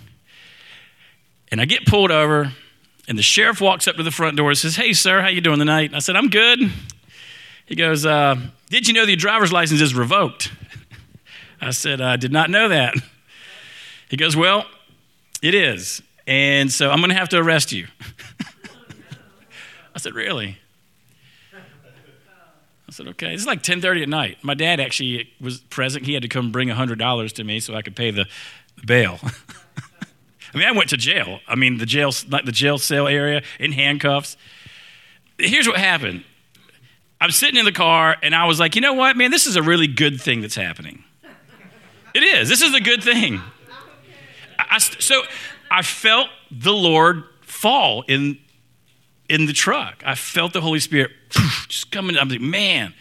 [1.50, 2.52] and I get pulled over,
[3.08, 5.40] and the sheriff walks up to the front door and says, "Hey, sir, how you
[5.40, 6.70] doing tonight?" I said, "I'm good."
[7.66, 8.36] He goes, uh,
[8.68, 10.52] "Did you know your driver's license is revoked?"
[11.60, 12.94] I said, "I did not know that."
[14.08, 14.66] He goes, "Well,
[15.40, 17.86] it is, and so I'm going to have to arrest you."
[19.94, 20.58] I said, "Really?"
[22.92, 23.32] I said, okay.
[23.32, 24.36] It's like 10:30 at night.
[24.42, 26.04] My dad actually was present.
[26.04, 28.26] He had to come bring $100 to me so I could pay the
[28.84, 29.18] bail.
[30.54, 31.40] I mean, I went to jail.
[31.48, 34.36] I mean, the jail, like the jail cell area in handcuffs.
[35.38, 36.24] Here's what happened.
[37.20, 39.56] I'm sitting in the car and I was like, you know what, man, this is
[39.56, 41.04] a really good thing that's happening.
[42.14, 42.48] It is.
[42.48, 43.40] This is a good thing.
[44.58, 45.22] I, so
[45.70, 48.38] I felt the Lord fall in
[49.28, 50.02] in the truck.
[50.04, 51.10] I felt the Holy Spirit
[51.68, 52.18] just coming.
[52.18, 52.92] I'm like, man,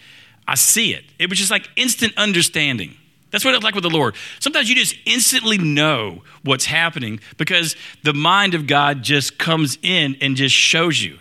[0.47, 1.03] I see it.
[1.19, 2.95] It was just like instant understanding.
[3.31, 4.15] That's what it's like with the Lord.
[4.39, 10.17] Sometimes you just instantly know what's happening because the mind of God just comes in
[10.21, 11.17] and just shows you.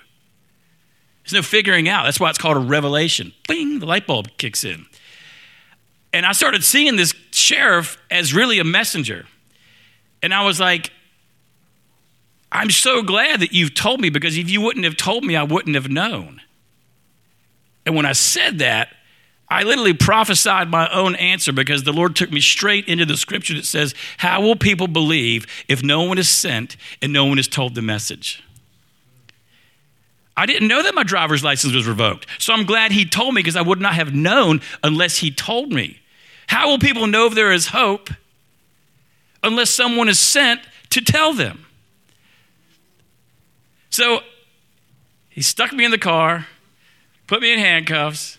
[1.23, 2.05] There's no figuring out.
[2.05, 3.33] That's why it's called a revelation.
[3.47, 4.87] Bing, the light bulb kicks in.
[6.13, 9.27] And I started seeing this sheriff as really a messenger.
[10.23, 10.91] And I was like,
[12.51, 15.45] I'm so glad that you've told me because if you wouldn't have told me, I
[15.45, 16.41] wouldn't have known.
[17.87, 18.89] And when I said that,
[19.51, 23.55] I literally prophesied my own answer because the Lord took me straight into the scripture
[23.55, 27.49] that says, How will people believe if no one is sent and no one is
[27.49, 28.45] told the message?
[30.37, 32.27] I didn't know that my driver's license was revoked.
[32.39, 35.73] So I'm glad he told me because I would not have known unless he told
[35.73, 36.01] me.
[36.47, 38.09] How will people know if there is hope
[39.43, 41.67] unless someone is sent to tell them?
[43.91, 44.21] So
[45.29, 46.47] he stuck me in the car,
[47.27, 48.39] put me in handcuffs,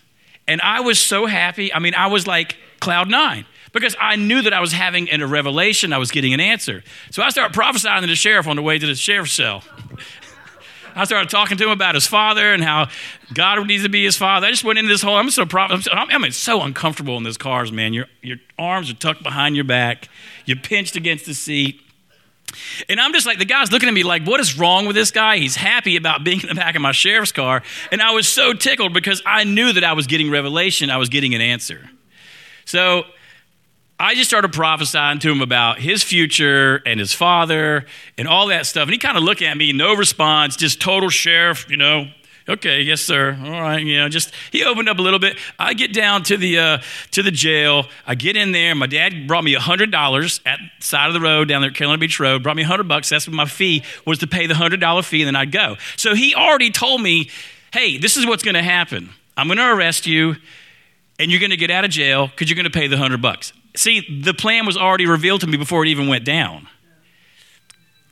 [0.52, 1.72] and I was so happy.
[1.72, 5.26] I mean, I was like cloud nine because I knew that I was having a
[5.26, 6.84] revelation, I was getting an answer.
[7.10, 9.64] So I started prophesying to the sheriff on the way to the sheriff's cell.
[10.94, 12.88] I started talking to him about his father and how
[13.32, 14.46] God needs to be his father.
[14.46, 15.16] I just went into this whole.
[15.16, 17.94] I'm so I'm, I mean, so uncomfortable in those cars, man.
[17.94, 20.10] Your your arms are tucked behind your back.
[20.44, 21.80] You're pinched against the seat.
[22.88, 25.10] And I'm just like, the guy's looking at me like, what is wrong with this
[25.10, 25.38] guy?
[25.38, 27.62] He's happy about being in the back of my sheriff's car.
[27.90, 31.08] And I was so tickled because I knew that I was getting revelation, I was
[31.08, 31.88] getting an answer.
[32.64, 33.04] So
[33.98, 37.86] I just started prophesying to him about his future and his father
[38.18, 38.84] and all that stuff.
[38.84, 42.06] And he kind of looked at me, no response, just total sheriff, you know,
[42.48, 43.38] okay, yes, sir.
[43.42, 45.36] All right, you know, just he opened up a little bit.
[45.58, 46.78] I get down to the uh,
[47.12, 47.86] to the jail.
[48.06, 48.74] I get in there.
[48.74, 51.76] My dad brought me a hundred dollars at side of the road down there, at
[51.76, 52.42] Carolina Beach Road.
[52.42, 53.08] Brought me a hundred bucks.
[53.08, 55.76] That's what my fee was to pay the hundred dollar fee, and then I'd go.
[55.96, 57.30] So he already told me,
[57.72, 59.10] hey, this is what's going to happen.
[59.36, 60.36] I'm going to arrest you,
[61.18, 63.22] and you're going to get out of jail because you're going to pay the hundred
[63.22, 63.52] bucks.
[63.74, 66.68] See, the plan was already revealed to me before it even went down.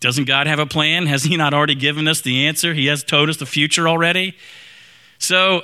[0.00, 1.06] Doesn't God have a plan?
[1.06, 2.72] Has He not already given us the answer?
[2.72, 4.34] He has told us the future already.
[5.18, 5.62] So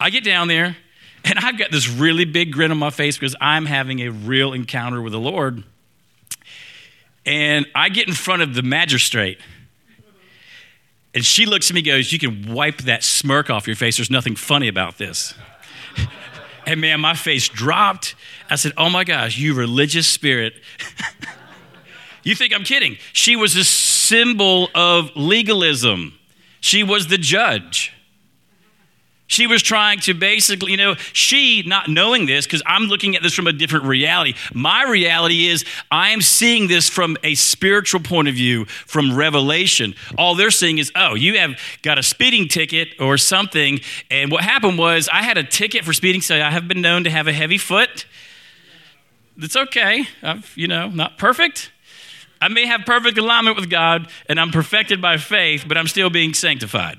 [0.00, 0.76] I get down there,
[1.24, 4.52] and I've got this really big grin on my face because I'm having a real
[4.52, 5.62] encounter with the Lord.
[7.24, 9.38] And I get in front of the magistrate.
[11.14, 13.96] And she looks at me goes, You can wipe that smirk off your face.
[13.96, 15.32] There's nothing funny about this.
[16.66, 18.16] and man, my face dropped.
[18.50, 20.54] I said, Oh my gosh, you religious spirit.
[22.24, 22.96] You think I'm kidding?
[23.12, 26.18] She was a symbol of legalism.
[26.60, 27.92] She was the judge.
[29.26, 33.22] She was trying to basically, you know, she not knowing this, because I'm looking at
[33.22, 34.34] this from a different reality.
[34.52, 39.94] My reality is I am seeing this from a spiritual point of view, from revelation.
[40.18, 43.80] All they're seeing is, oh, you have got a speeding ticket or something.
[44.10, 47.04] And what happened was I had a ticket for speeding, so I have been known
[47.04, 48.04] to have a heavy foot.
[49.38, 50.06] It's okay.
[50.22, 51.72] I've, you know, not perfect.
[52.40, 56.10] I may have perfect alignment with God and I'm perfected by faith, but I'm still
[56.10, 56.98] being sanctified.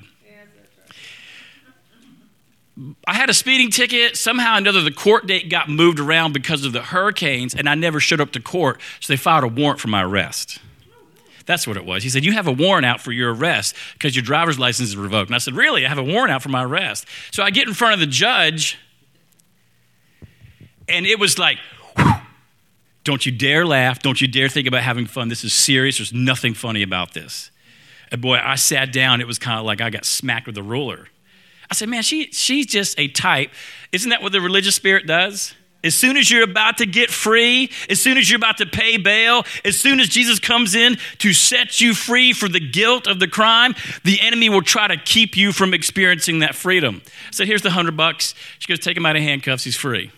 [3.08, 4.18] I had a speeding ticket.
[4.18, 7.76] Somehow or another, the court date got moved around because of the hurricanes, and I
[7.76, 10.60] never showed up to court, so they filed a warrant for my arrest.
[11.46, 12.04] That's what it was.
[12.04, 14.98] He said, You have a warrant out for your arrest because your driver's license is
[14.98, 15.30] revoked.
[15.30, 15.86] And I said, Really?
[15.86, 17.08] I have a warrant out for my arrest.
[17.32, 18.78] So I get in front of the judge,
[20.90, 21.60] and it was like,
[23.06, 24.02] don't you dare laugh.
[24.02, 25.30] Don't you dare think about having fun.
[25.30, 26.00] This is serious.
[26.00, 27.52] There's nothing funny about this.
[28.12, 29.22] And boy, I sat down.
[29.22, 31.08] It was kind of like I got smacked with a ruler.
[31.70, 33.52] I said, man, she, she's just a type.
[33.92, 35.54] Isn't that what the religious spirit does?
[35.84, 38.98] As soon as you're about to get free, as soon as you're about to pay
[38.98, 43.20] bail, as soon as Jesus comes in to set you free for the guilt of
[43.20, 47.04] the crime, the enemy will try to keep you from experiencing that freedom.
[47.06, 48.34] I said, here's the hundred bucks.
[48.58, 49.64] She goes, take him out of handcuffs.
[49.64, 50.12] He's free.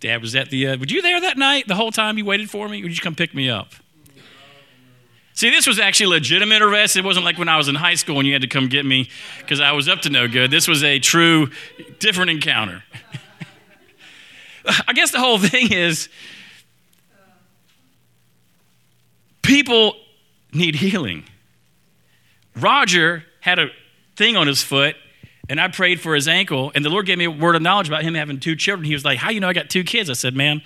[0.00, 2.50] Dad was at the, uh, were you there that night the whole time you waited
[2.50, 2.80] for me?
[2.80, 3.72] Or did you come pick me up?
[5.34, 6.96] See, this was actually legitimate arrest.
[6.96, 8.86] It wasn't like when I was in high school and you had to come get
[8.86, 10.50] me because I was up to no good.
[10.50, 11.50] This was a true,
[11.98, 12.84] different encounter.
[14.86, 16.08] I guess the whole thing is
[19.42, 19.96] people
[20.52, 21.24] need healing.
[22.56, 23.70] Roger had a
[24.16, 24.94] thing on his foot
[25.48, 27.88] and I prayed for his ankle, and the Lord gave me a word of knowledge
[27.88, 28.84] about him having two children.
[28.84, 30.08] He was like, How you know I got two kids?
[30.08, 30.62] I said, Man,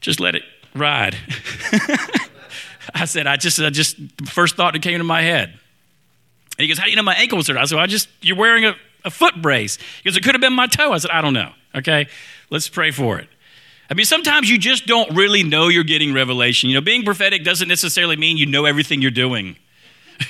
[0.00, 0.42] just let it
[0.74, 1.16] ride.
[2.94, 3.96] I said, I just, I just,
[4.26, 5.50] first thought that came to my head.
[5.50, 5.58] And
[6.58, 7.56] he goes, How do you know my ankle was hurt?
[7.56, 8.74] I said, I just, you're wearing a,
[9.04, 9.76] a foot brace.
[9.76, 10.92] He goes, It could have been my toe.
[10.92, 11.52] I said, I don't know.
[11.74, 12.08] Okay,
[12.50, 13.28] let's pray for it.
[13.88, 16.68] I mean, sometimes you just don't really know you're getting revelation.
[16.68, 19.56] You know, being prophetic doesn't necessarily mean you know everything you're doing.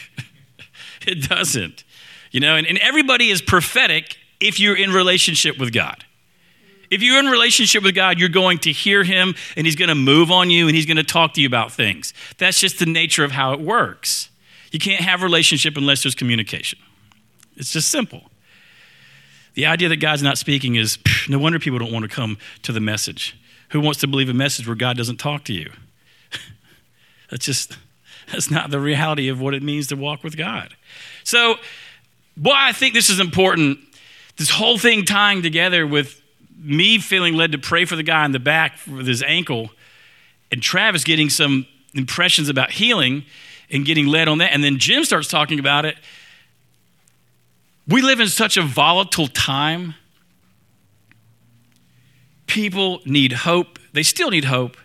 [1.06, 1.84] it doesn't.
[2.31, 6.05] You know, and, and everybody is prophetic if you're in relationship with God.
[6.91, 9.95] If you're in relationship with God, you're going to hear him and he's going to
[9.95, 12.12] move on you and he's going to talk to you about things.
[12.39, 14.28] That's just the nature of how it works.
[14.72, 16.78] You can't have relationship unless there's communication.
[17.57, 18.22] It's just simple.
[19.55, 22.39] The idea that God's not speaking is pff, no wonder people don't want to come
[22.62, 23.37] to the message.
[23.70, 25.70] Who wants to believe a message where God doesn't talk to you?
[27.31, 27.76] that's just
[28.33, 30.74] that's not the reality of what it means to walk with God.
[31.24, 31.57] So
[32.41, 33.78] why I think this is important,
[34.36, 36.20] this whole thing tying together with
[36.57, 39.70] me feeling led to pray for the guy in the back with his ankle,
[40.51, 43.24] and Travis getting some impressions about healing
[43.70, 44.53] and getting led on that.
[44.53, 45.97] And then Jim starts talking about it.
[47.86, 49.95] We live in such a volatile time.
[52.47, 53.78] People need hope.
[53.93, 54.76] They still need hope.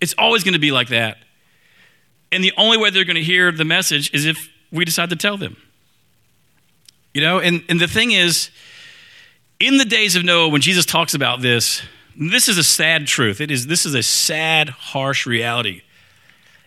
[0.00, 1.18] It's always going to be like that.
[2.32, 5.16] And the only way they're going to hear the message is if we decide to
[5.16, 5.56] tell them.
[7.14, 8.50] You know, and, and the thing is,
[9.60, 11.80] in the days of Noah, when Jesus talks about this,
[12.18, 13.40] this is a sad truth.
[13.40, 15.82] It is, this is a sad, harsh reality.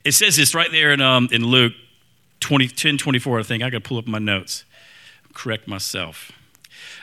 [0.05, 1.73] It says this right there in, um, in Luke
[2.39, 3.61] 20, 10 24, I think.
[3.61, 4.63] I got to pull up my notes,
[5.33, 6.31] correct myself.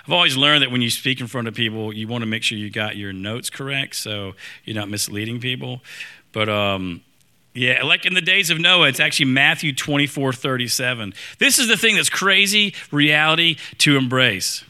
[0.07, 2.43] I've always learned that when you speak in front of people, you want to make
[2.43, 4.35] sure you got your notes correct so
[4.65, 5.83] you're not misleading people.
[6.33, 7.03] But um,
[7.55, 11.15] yeah, like in the days of Noah, it's actually Matthew 24 37.
[11.39, 14.65] This is the thing that's crazy reality to embrace.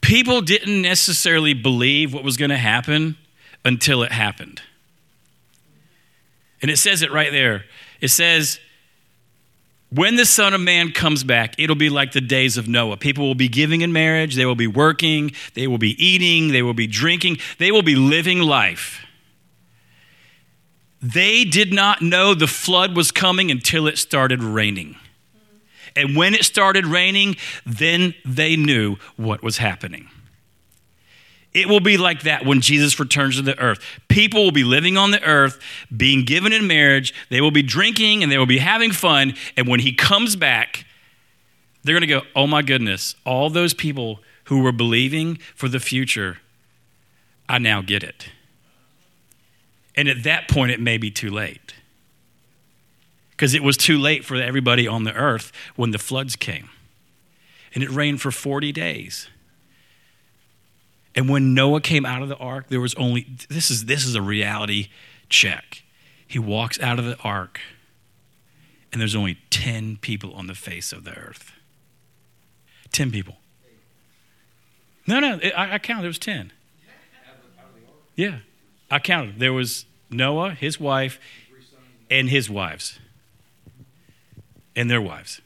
[0.00, 3.16] People didn't necessarily believe what was going to happen
[3.64, 4.62] until it happened.
[6.62, 7.64] And it says it right there.
[8.00, 8.58] It says,
[9.90, 12.96] when the Son of Man comes back, it'll be like the days of Noah.
[12.96, 16.62] People will be giving in marriage, they will be working, they will be eating, they
[16.62, 19.04] will be drinking, they will be living life.
[21.02, 24.96] They did not know the flood was coming until it started raining.
[25.96, 27.36] And when it started raining,
[27.66, 30.08] then they knew what was happening.
[31.52, 33.78] It will be like that when Jesus returns to the earth.
[34.08, 35.60] People will be living on the earth,
[35.94, 39.34] being given in marriage, they will be drinking and they will be having fun.
[39.56, 40.86] And when he comes back,
[41.82, 45.80] they're going to go, oh my goodness, all those people who were believing for the
[45.80, 46.38] future,
[47.48, 48.28] I now get it.
[49.96, 51.74] And at that point, it may be too late.
[53.30, 56.70] Because it was too late for everybody on the earth when the floods came.
[57.74, 59.28] And it rained for 40 days.
[61.14, 64.14] And when Noah came out of the ark, there was only this is this is
[64.14, 64.88] a reality
[65.28, 65.82] check.
[66.26, 67.60] He walks out of the ark,
[68.90, 71.52] and there's only 10 people on the face of the earth.
[72.92, 73.36] 10 people.
[75.06, 76.02] No, no, I, I counted.
[76.02, 76.52] There was 10.
[78.14, 78.38] Yeah,
[78.92, 79.38] I counted.
[79.38, 81.18] There was Noah, his wife,
[82.10, 82.98] and his wives,
[84.76, 85.40] and their wives.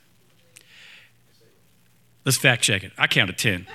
[2.25, 2.91] Let's fact check it.
[2.99, 3.69] I counted 10.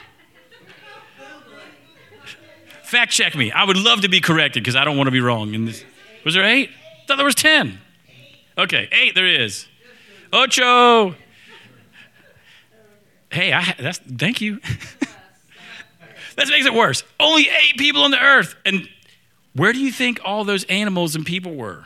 [2.83, 3.49] Fact check me.
[3.53, 5.53] I would love to be corrected because I don't want to be wrong.
[5.53, 5.85] In this.
[6.25, 6.69] Was there eight?
[6.69, 7.79] I thought there was ten.
[8.57, 9.65] Okay, eight there is.
[10.33, 11.15] Ocho.
[13.31, 14.59] Hey, I, that's thank you.
[16.35, 17.05] that makes it worse.
[17.17, 18.57] Only eight people on the earth.
[18.65, 18.89] And
[19.53, 21.85] where do you think all those animals and people were?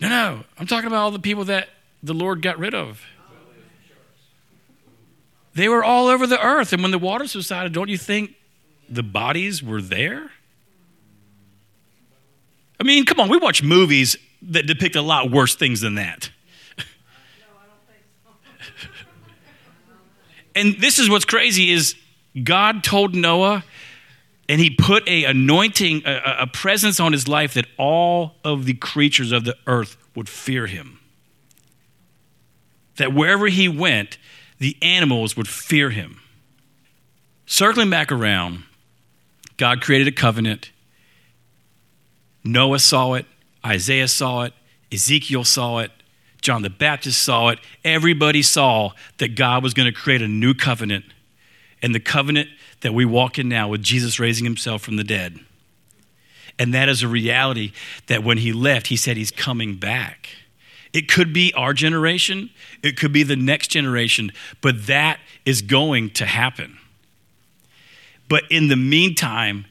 [0.00, 0.44] No, no.
[0.58, 1.68] I'm talking about all the people that
[2.02, 3.02] the Lord got rid of.
[5.54, 6.72] They were all over the earth.
[6.72, 8.34] And when the water subsided, don't you think
[8.88, 10.30] the bodies were there?
[12.78, 16.30] I mean, come on, we watch movies that depict a lot worse things than that.
[20.54, 21.94] and this is what's crazy is
[22.42, 23.64] God told Noah
[24.48, 28.74] and he put a anointing a, a, presence on his life that all of the
[28.74, 31.00] creatures of the earth would fear him
[32.96, 34.18] that wherever he went
[34.58, 36.20] the animals would fear him.
[37.46, 38.62] Circling back around,
[39.56, 40.70] God created a covenant.
[42.42, 43.26] Noah saw it,
[43.64, 44.52] Isaiah saw it,
[44.92, 45.90] Ezekiel saw it,
[46.40, 47.58] John the Baptist saw it.
[47.84, 51.06] Everybody saw that God was going to create a new covenant.
[51.80, 52.50] And the covenant
[52.84, 55.40] that we walk in now with Jesus raising himself from the dead.
[56.58, 57.72] And that is a reality
[58.08, 60.28] that when he left, he said he's coming back.
[60.92, 62.50] It could be our generation,
[62.82, 66.76] it could be the next generation, but that is going to happen.
[68.28, 69.64] But in the meantime,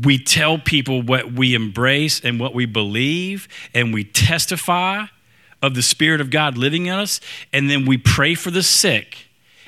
[0.00, 5.06] we tell people what we embrace and what we believe, and we testify
[5.60, 7.20] of the Spirit of God living in us,
[7.52, 9.26] and then we pray for the sick,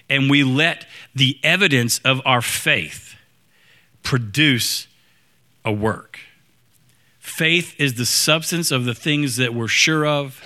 [0.08, 3.16] and we let the evidence of our faith
[4.02, 4.86] produce
[5.64, 6.20] a work.
[7.18, 10.40] Faith is the substance of the things that we're sure of,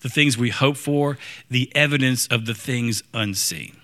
[0.00, 1.18] the things we hope for,
[1.50, 3.76] the evidence of the things unseen.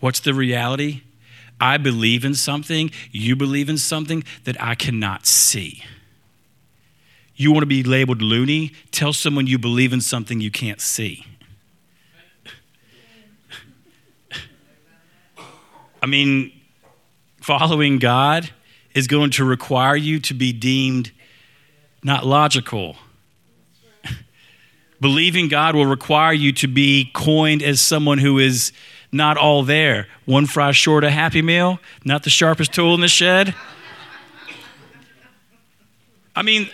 [0.00, 1.02] What's the reality?
[1.60, 5.82] I believe in something, you believe in something that I cannot see.
[7.34, 8.72] You want to be labeled loony?
[8.90, 11.24] Tell someone you believe in something you can't see.
[16.02, 16.52] I mean,
[17.40, 18.50] following God
[18.94, 21.12] is going to require you to be deemed
[22.02, 22.96] not logical.
[25.00, 28.72] Believing God will require you to be coined as someone who is
[29.12, 30.06] not all there.
[30.24, 33.54] One fry short a happy meal, not the sharpest tool in the shed.
[36.34, 36.68] I mean,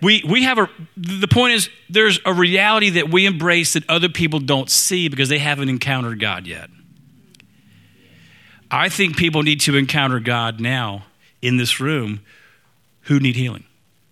[0.00, 4.08] we, we have a, the point is, there's a reality that we embrace that other
[4.08, 6.70] people don't see because they haven't encountered God yet.
[8.70, 11.04] I think people need to encounter God now
[11.40, 12.20] in this room
[13.02, 13.64] who need healing.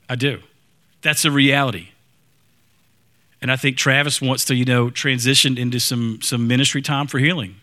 [0.09, 0.41] I do.
[1.03, 1.89] That's a reality.
[3.43, 7.19] And I think Travis wants to, you know, transition into some, some ministry time for
[7.19, 7.57] healing.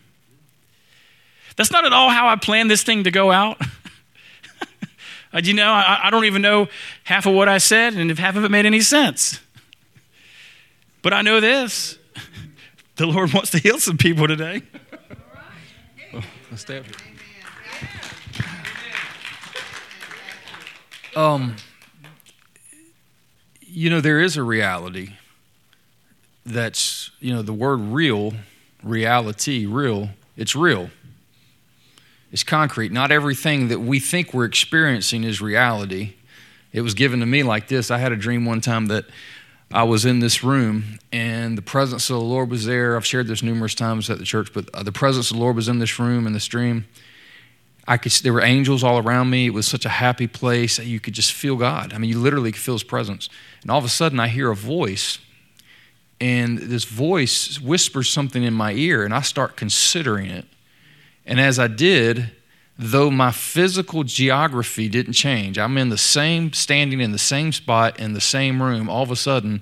[1.56, 3.60] That's not at all how I planned this thing to go out.
[5.42, 6.68] you know, I, I don't even know
[7.04, 9.40] half of what I said and if half of it made any sense.
[11.02, 11.98] But I know this
[12.96, 14.62] the Lord wants to heal some people today.
[16.52, 16.94] Let's stay up here.
[21.16, 21.56] Um,
[23.62, 25.14] you know, there is a reality
[26.44, 28.34] that's, you know, the word real,
[28.82, 30.90] reality, real, it's real.
[32.30, 32.92] It's concrete.
[32.92, 36.16] Not everything that we think we're experiencing is reality.
[36.70, 37.90] It was given to me like this.
[37.90, 39.06] I had a dream one time that
[39.72, 42.94] I was in this room and the presence of the Lord was there.
[42.94, 45.56] I've shared this numerous times at the church, but uh, the presence of the Lord
[45.56, 46.86] was in this room in this dream.
[47.88, 49.46] I could, there were angels all around me.
[49.46, 50.78] It was such a happy place.
[50.78, 51.92] You could just feel God.
[51.92, 53.28] I mean, you literally could feel His presence.
[53.62, 55.18] And all of a sudden, I hear a voice,
[56.20, 60.44] and this voice whispers something in my ear, and I start considering it.
[61.26, 62.30] And as I did,
[62.78, 68.00] though my physical geography didn't change, I'm in the same, standing in the same spot
[68.00, 68.88] in the same room.
[68.88, 69.60] All of a sudden,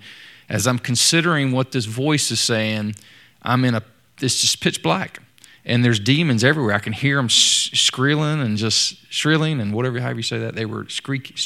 [0.48, 2.96] as I'm considering what this voice is saying,
[3.42, 3.82] I'm in a,
[4.20, 5.20] it's just pitch black
[5.64, 6.74] and there's demons everywhere.
[6.74, 10.54] I can hear them squealing and just shrilling and whatever, however you say that.
[10.54, 11.36] They were screeching.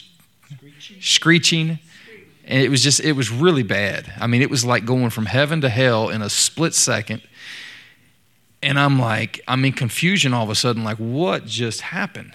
[1.01, 1.79] screeching.
[2.47, 4.13] And it was just, it was really bad.
[4.21, 7.23] I mean, it was like going from heaven to hell in a split second.
[8.65, 12.35] And I'm like, I'm in confusion all of a sudden, like, what just happened?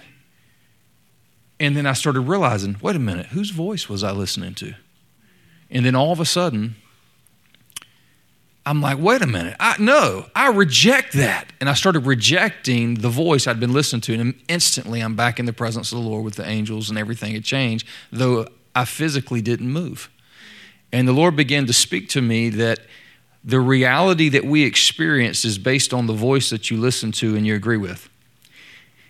[1.58, 4.74] And then I started realizing, wait a minute, whose voice was I listening to?
[5.70, 6.76] And then all of a sudden,
[8.64, 9.56] I'm like, wait a minute.
[9.58, 11.52] I, no, I reject that.
[11.60, 14.14] And I started rejecting the voice I'd been listening to.
[14.14, 17.34] And instantly I'm back in the presence of the Lord with the angels and everything
[17.34, 20.08] had changed, though I physically didn't move.
[20.92, 22.78] And the Lord began to speak to me that
[23.44, 27.46] the reality that we experience is based on the voice that you listen to and
[27.46, 28.08] you agree with.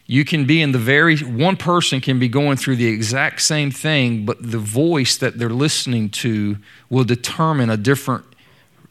[0.06, 3.70] You can be in the very, one person can be going through the exact same
[3.70, 6.58] thing, but the voice that they're listening to
[6.88, 8.24] will determine a different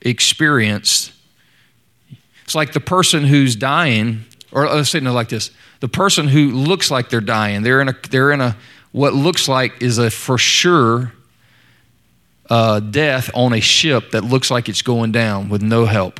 [0.01, 1.11] experience.
[2.43, 6.51] It's like the person who's dying, or let's say it like this: the person who
[6.51, 7.63] looks like they're dying.
[7.63, 8.57] They're in a they're in a
[8.91, 11.13] what looks like is a for sure
[12.49, 16.19] uh, death on a ship that looks like it's going down with no help.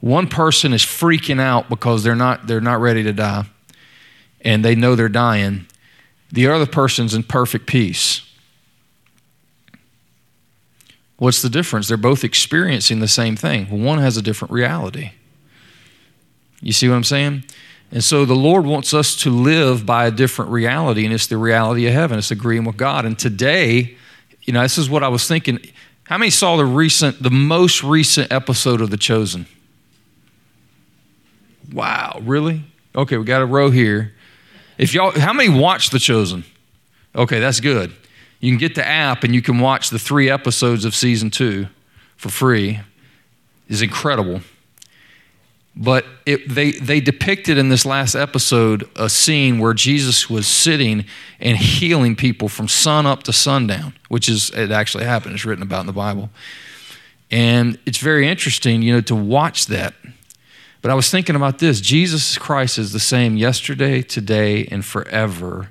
[0.00, 3.44] One person is freaking out because they're not they're not ready to die,
[4.40, 5.66] and they know they're dying.
[6.32, 8.22] The other person's in perfect peace.
[11.18, 11.88] What's the difference?
[11.88, 13.84] They're both experiencing the same thing.
[13.84, 15.10] One has a different reality.
[16.62, 17.44] You see what I'm saying?
[17.92, 21.36] And so the Lord wants us to live by a different reality, and it's the
[21.36, 22.18] reality of heaven.
[22.18, 23.04] It's agreeing with God.
[23.04, 23.96] And today,
[24.50, 25.60] you know, this is what I was thinking.
[26.02, 29.46] How many saw the recent, the most recent episode of The Chosen?
[31.72, 32.64] Wow, really?
[32.96, 34.12] Okay, we got a row here.
[34.76, 36.42] If y'all, how many watched The Chosen?
[37.14, 37.92] Okay, that's good.
[38.40, 41.68] You can get the app and you can watch the three episodes of season two
[42.16, 42.80] for free.
[43.68, 44.40] Is incredible.
[45.76, 51.04] But it, they, they depicted in this last episode a scene where Jesus was sitting
[51.38, 55.34] and healing people from sun up to sundown, which is, it actually happened.
[55.34, 56.30] It's written about in the Bible.
[57.30, 59.94] And it's very interesting, you know, to watch that.
[60.82, 65.70] But I was thinking about this Jesus Christ is the same yesterday, today, and forever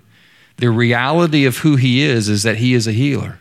[0.60, 3.40] the reality of who he is is that he is a healer.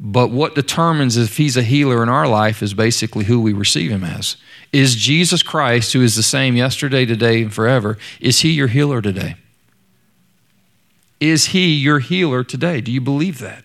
[0.00, 3.90] But what determines if he's a healer in our life is basically who we receive
[3.90, 4.36] him as.
[4.72, 9.02] Is Jesus Christ, who is the same yesterday, today, and forever, is he your healer
[9.02, 9.36] today?
[11.20, 12.80] Is he your healer today?
[12.80, 13.64] Do you believe that?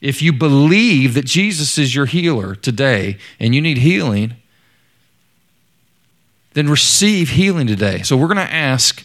[0.00, 4.34] If you believe that Jesus is your healer today and you need healing,
[6.52, 8.02] then receive healing today.
[8.02, 9.04] So we're going to ask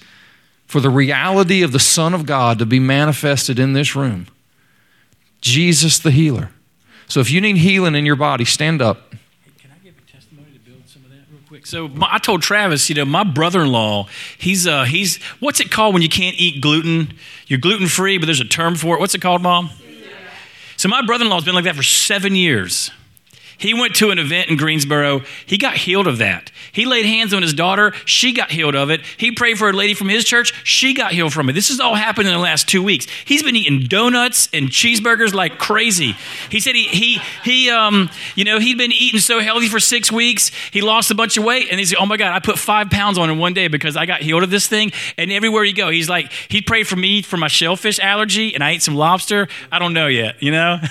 [0.68, 4.28] for the reality of the Son of God to be manifested in this room.
[5.42, 6.50] Jesus the healer.
[7.08, 9.12] So if you need healing in your body, stand up.
[9.58, 11.66] Can I give a testimony to build some of that real quick?
[11.66, 15.94] So my, I told Travis, you know, my brother-in-law, he's uh, he's what's it called
[15.94, 17.14] when you can't eat gluten?
[17.48, 19.00] You're gluten free, but there's a term for it.
[19.00, 19.72] What's it called, Mom?
[20.78, 22.92] So my brother-in-law's been like that for seven years.
[23.60, 25.22] He went to an event in Greensboro.
[25.46, 26.50] He got healed of that.
[26.72, 27.92] He laid hands on his daughter.
[28.06, 29.02] She got healed of it.
[29.18, 30.54] He prayed for a lady from his church.
[30.64, 31.54] She got healed from it.
[31.54, 33.06] This has all happened in the last two weeks.
[33.26, 36.16] He's been eating donuts and cheeseburgers like crazy.
[36.50, 40.10] He said he, he, he um, you know, he'd been eating so healthy for six
[40.10, 40.52] weeks.
[40.72, 41.68] He lost a bunch of weight.
[41.70, 43.98] And he said, oh my God, I put five pounds on in one day because
[43.98, 44.94] I got healed of this thing.
[45.18, 48.64] And everywhere you go, he's like, he prayed for me for my shellfish allergy and
[48.64, 49.50] I ate some lobster.
[49.70, 50.80] I don't know yet, you know?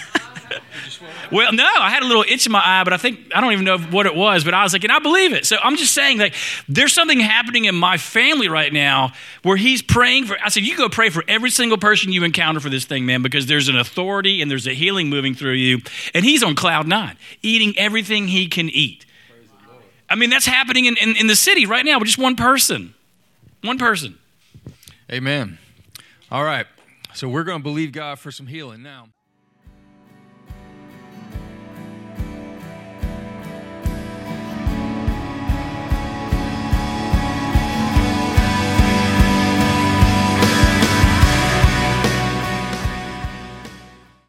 [1.31, 3.53] Well, no, I had a little itch in my eye, but I think I don't
[3.53, 4.45] even know what it was.
[4.45, 5.45] But I was like, and I believe it.
[5.45, 6.35] So I'm just saying, like,
[6.69, 10.39] there's something happening in my family right now where he's praying for.
[10.43, 13.21] I said, you go pray for every single person you encounter for this thing, man,
[13.21, 15.81] because there's an authority and there's a healing moving through you.
[16.15, 19.05] And he's on cloud nine, eating everything he can eat.
[20.09, 22.95] I mean, that's happening in, in, in the city right now with just one person.
[23.63, 24.19] One person.
[25.13, 25.59] Amen.
[26.31, 26.67] All right.
[27.13, 29.09] So we're going to believe God for some healing now.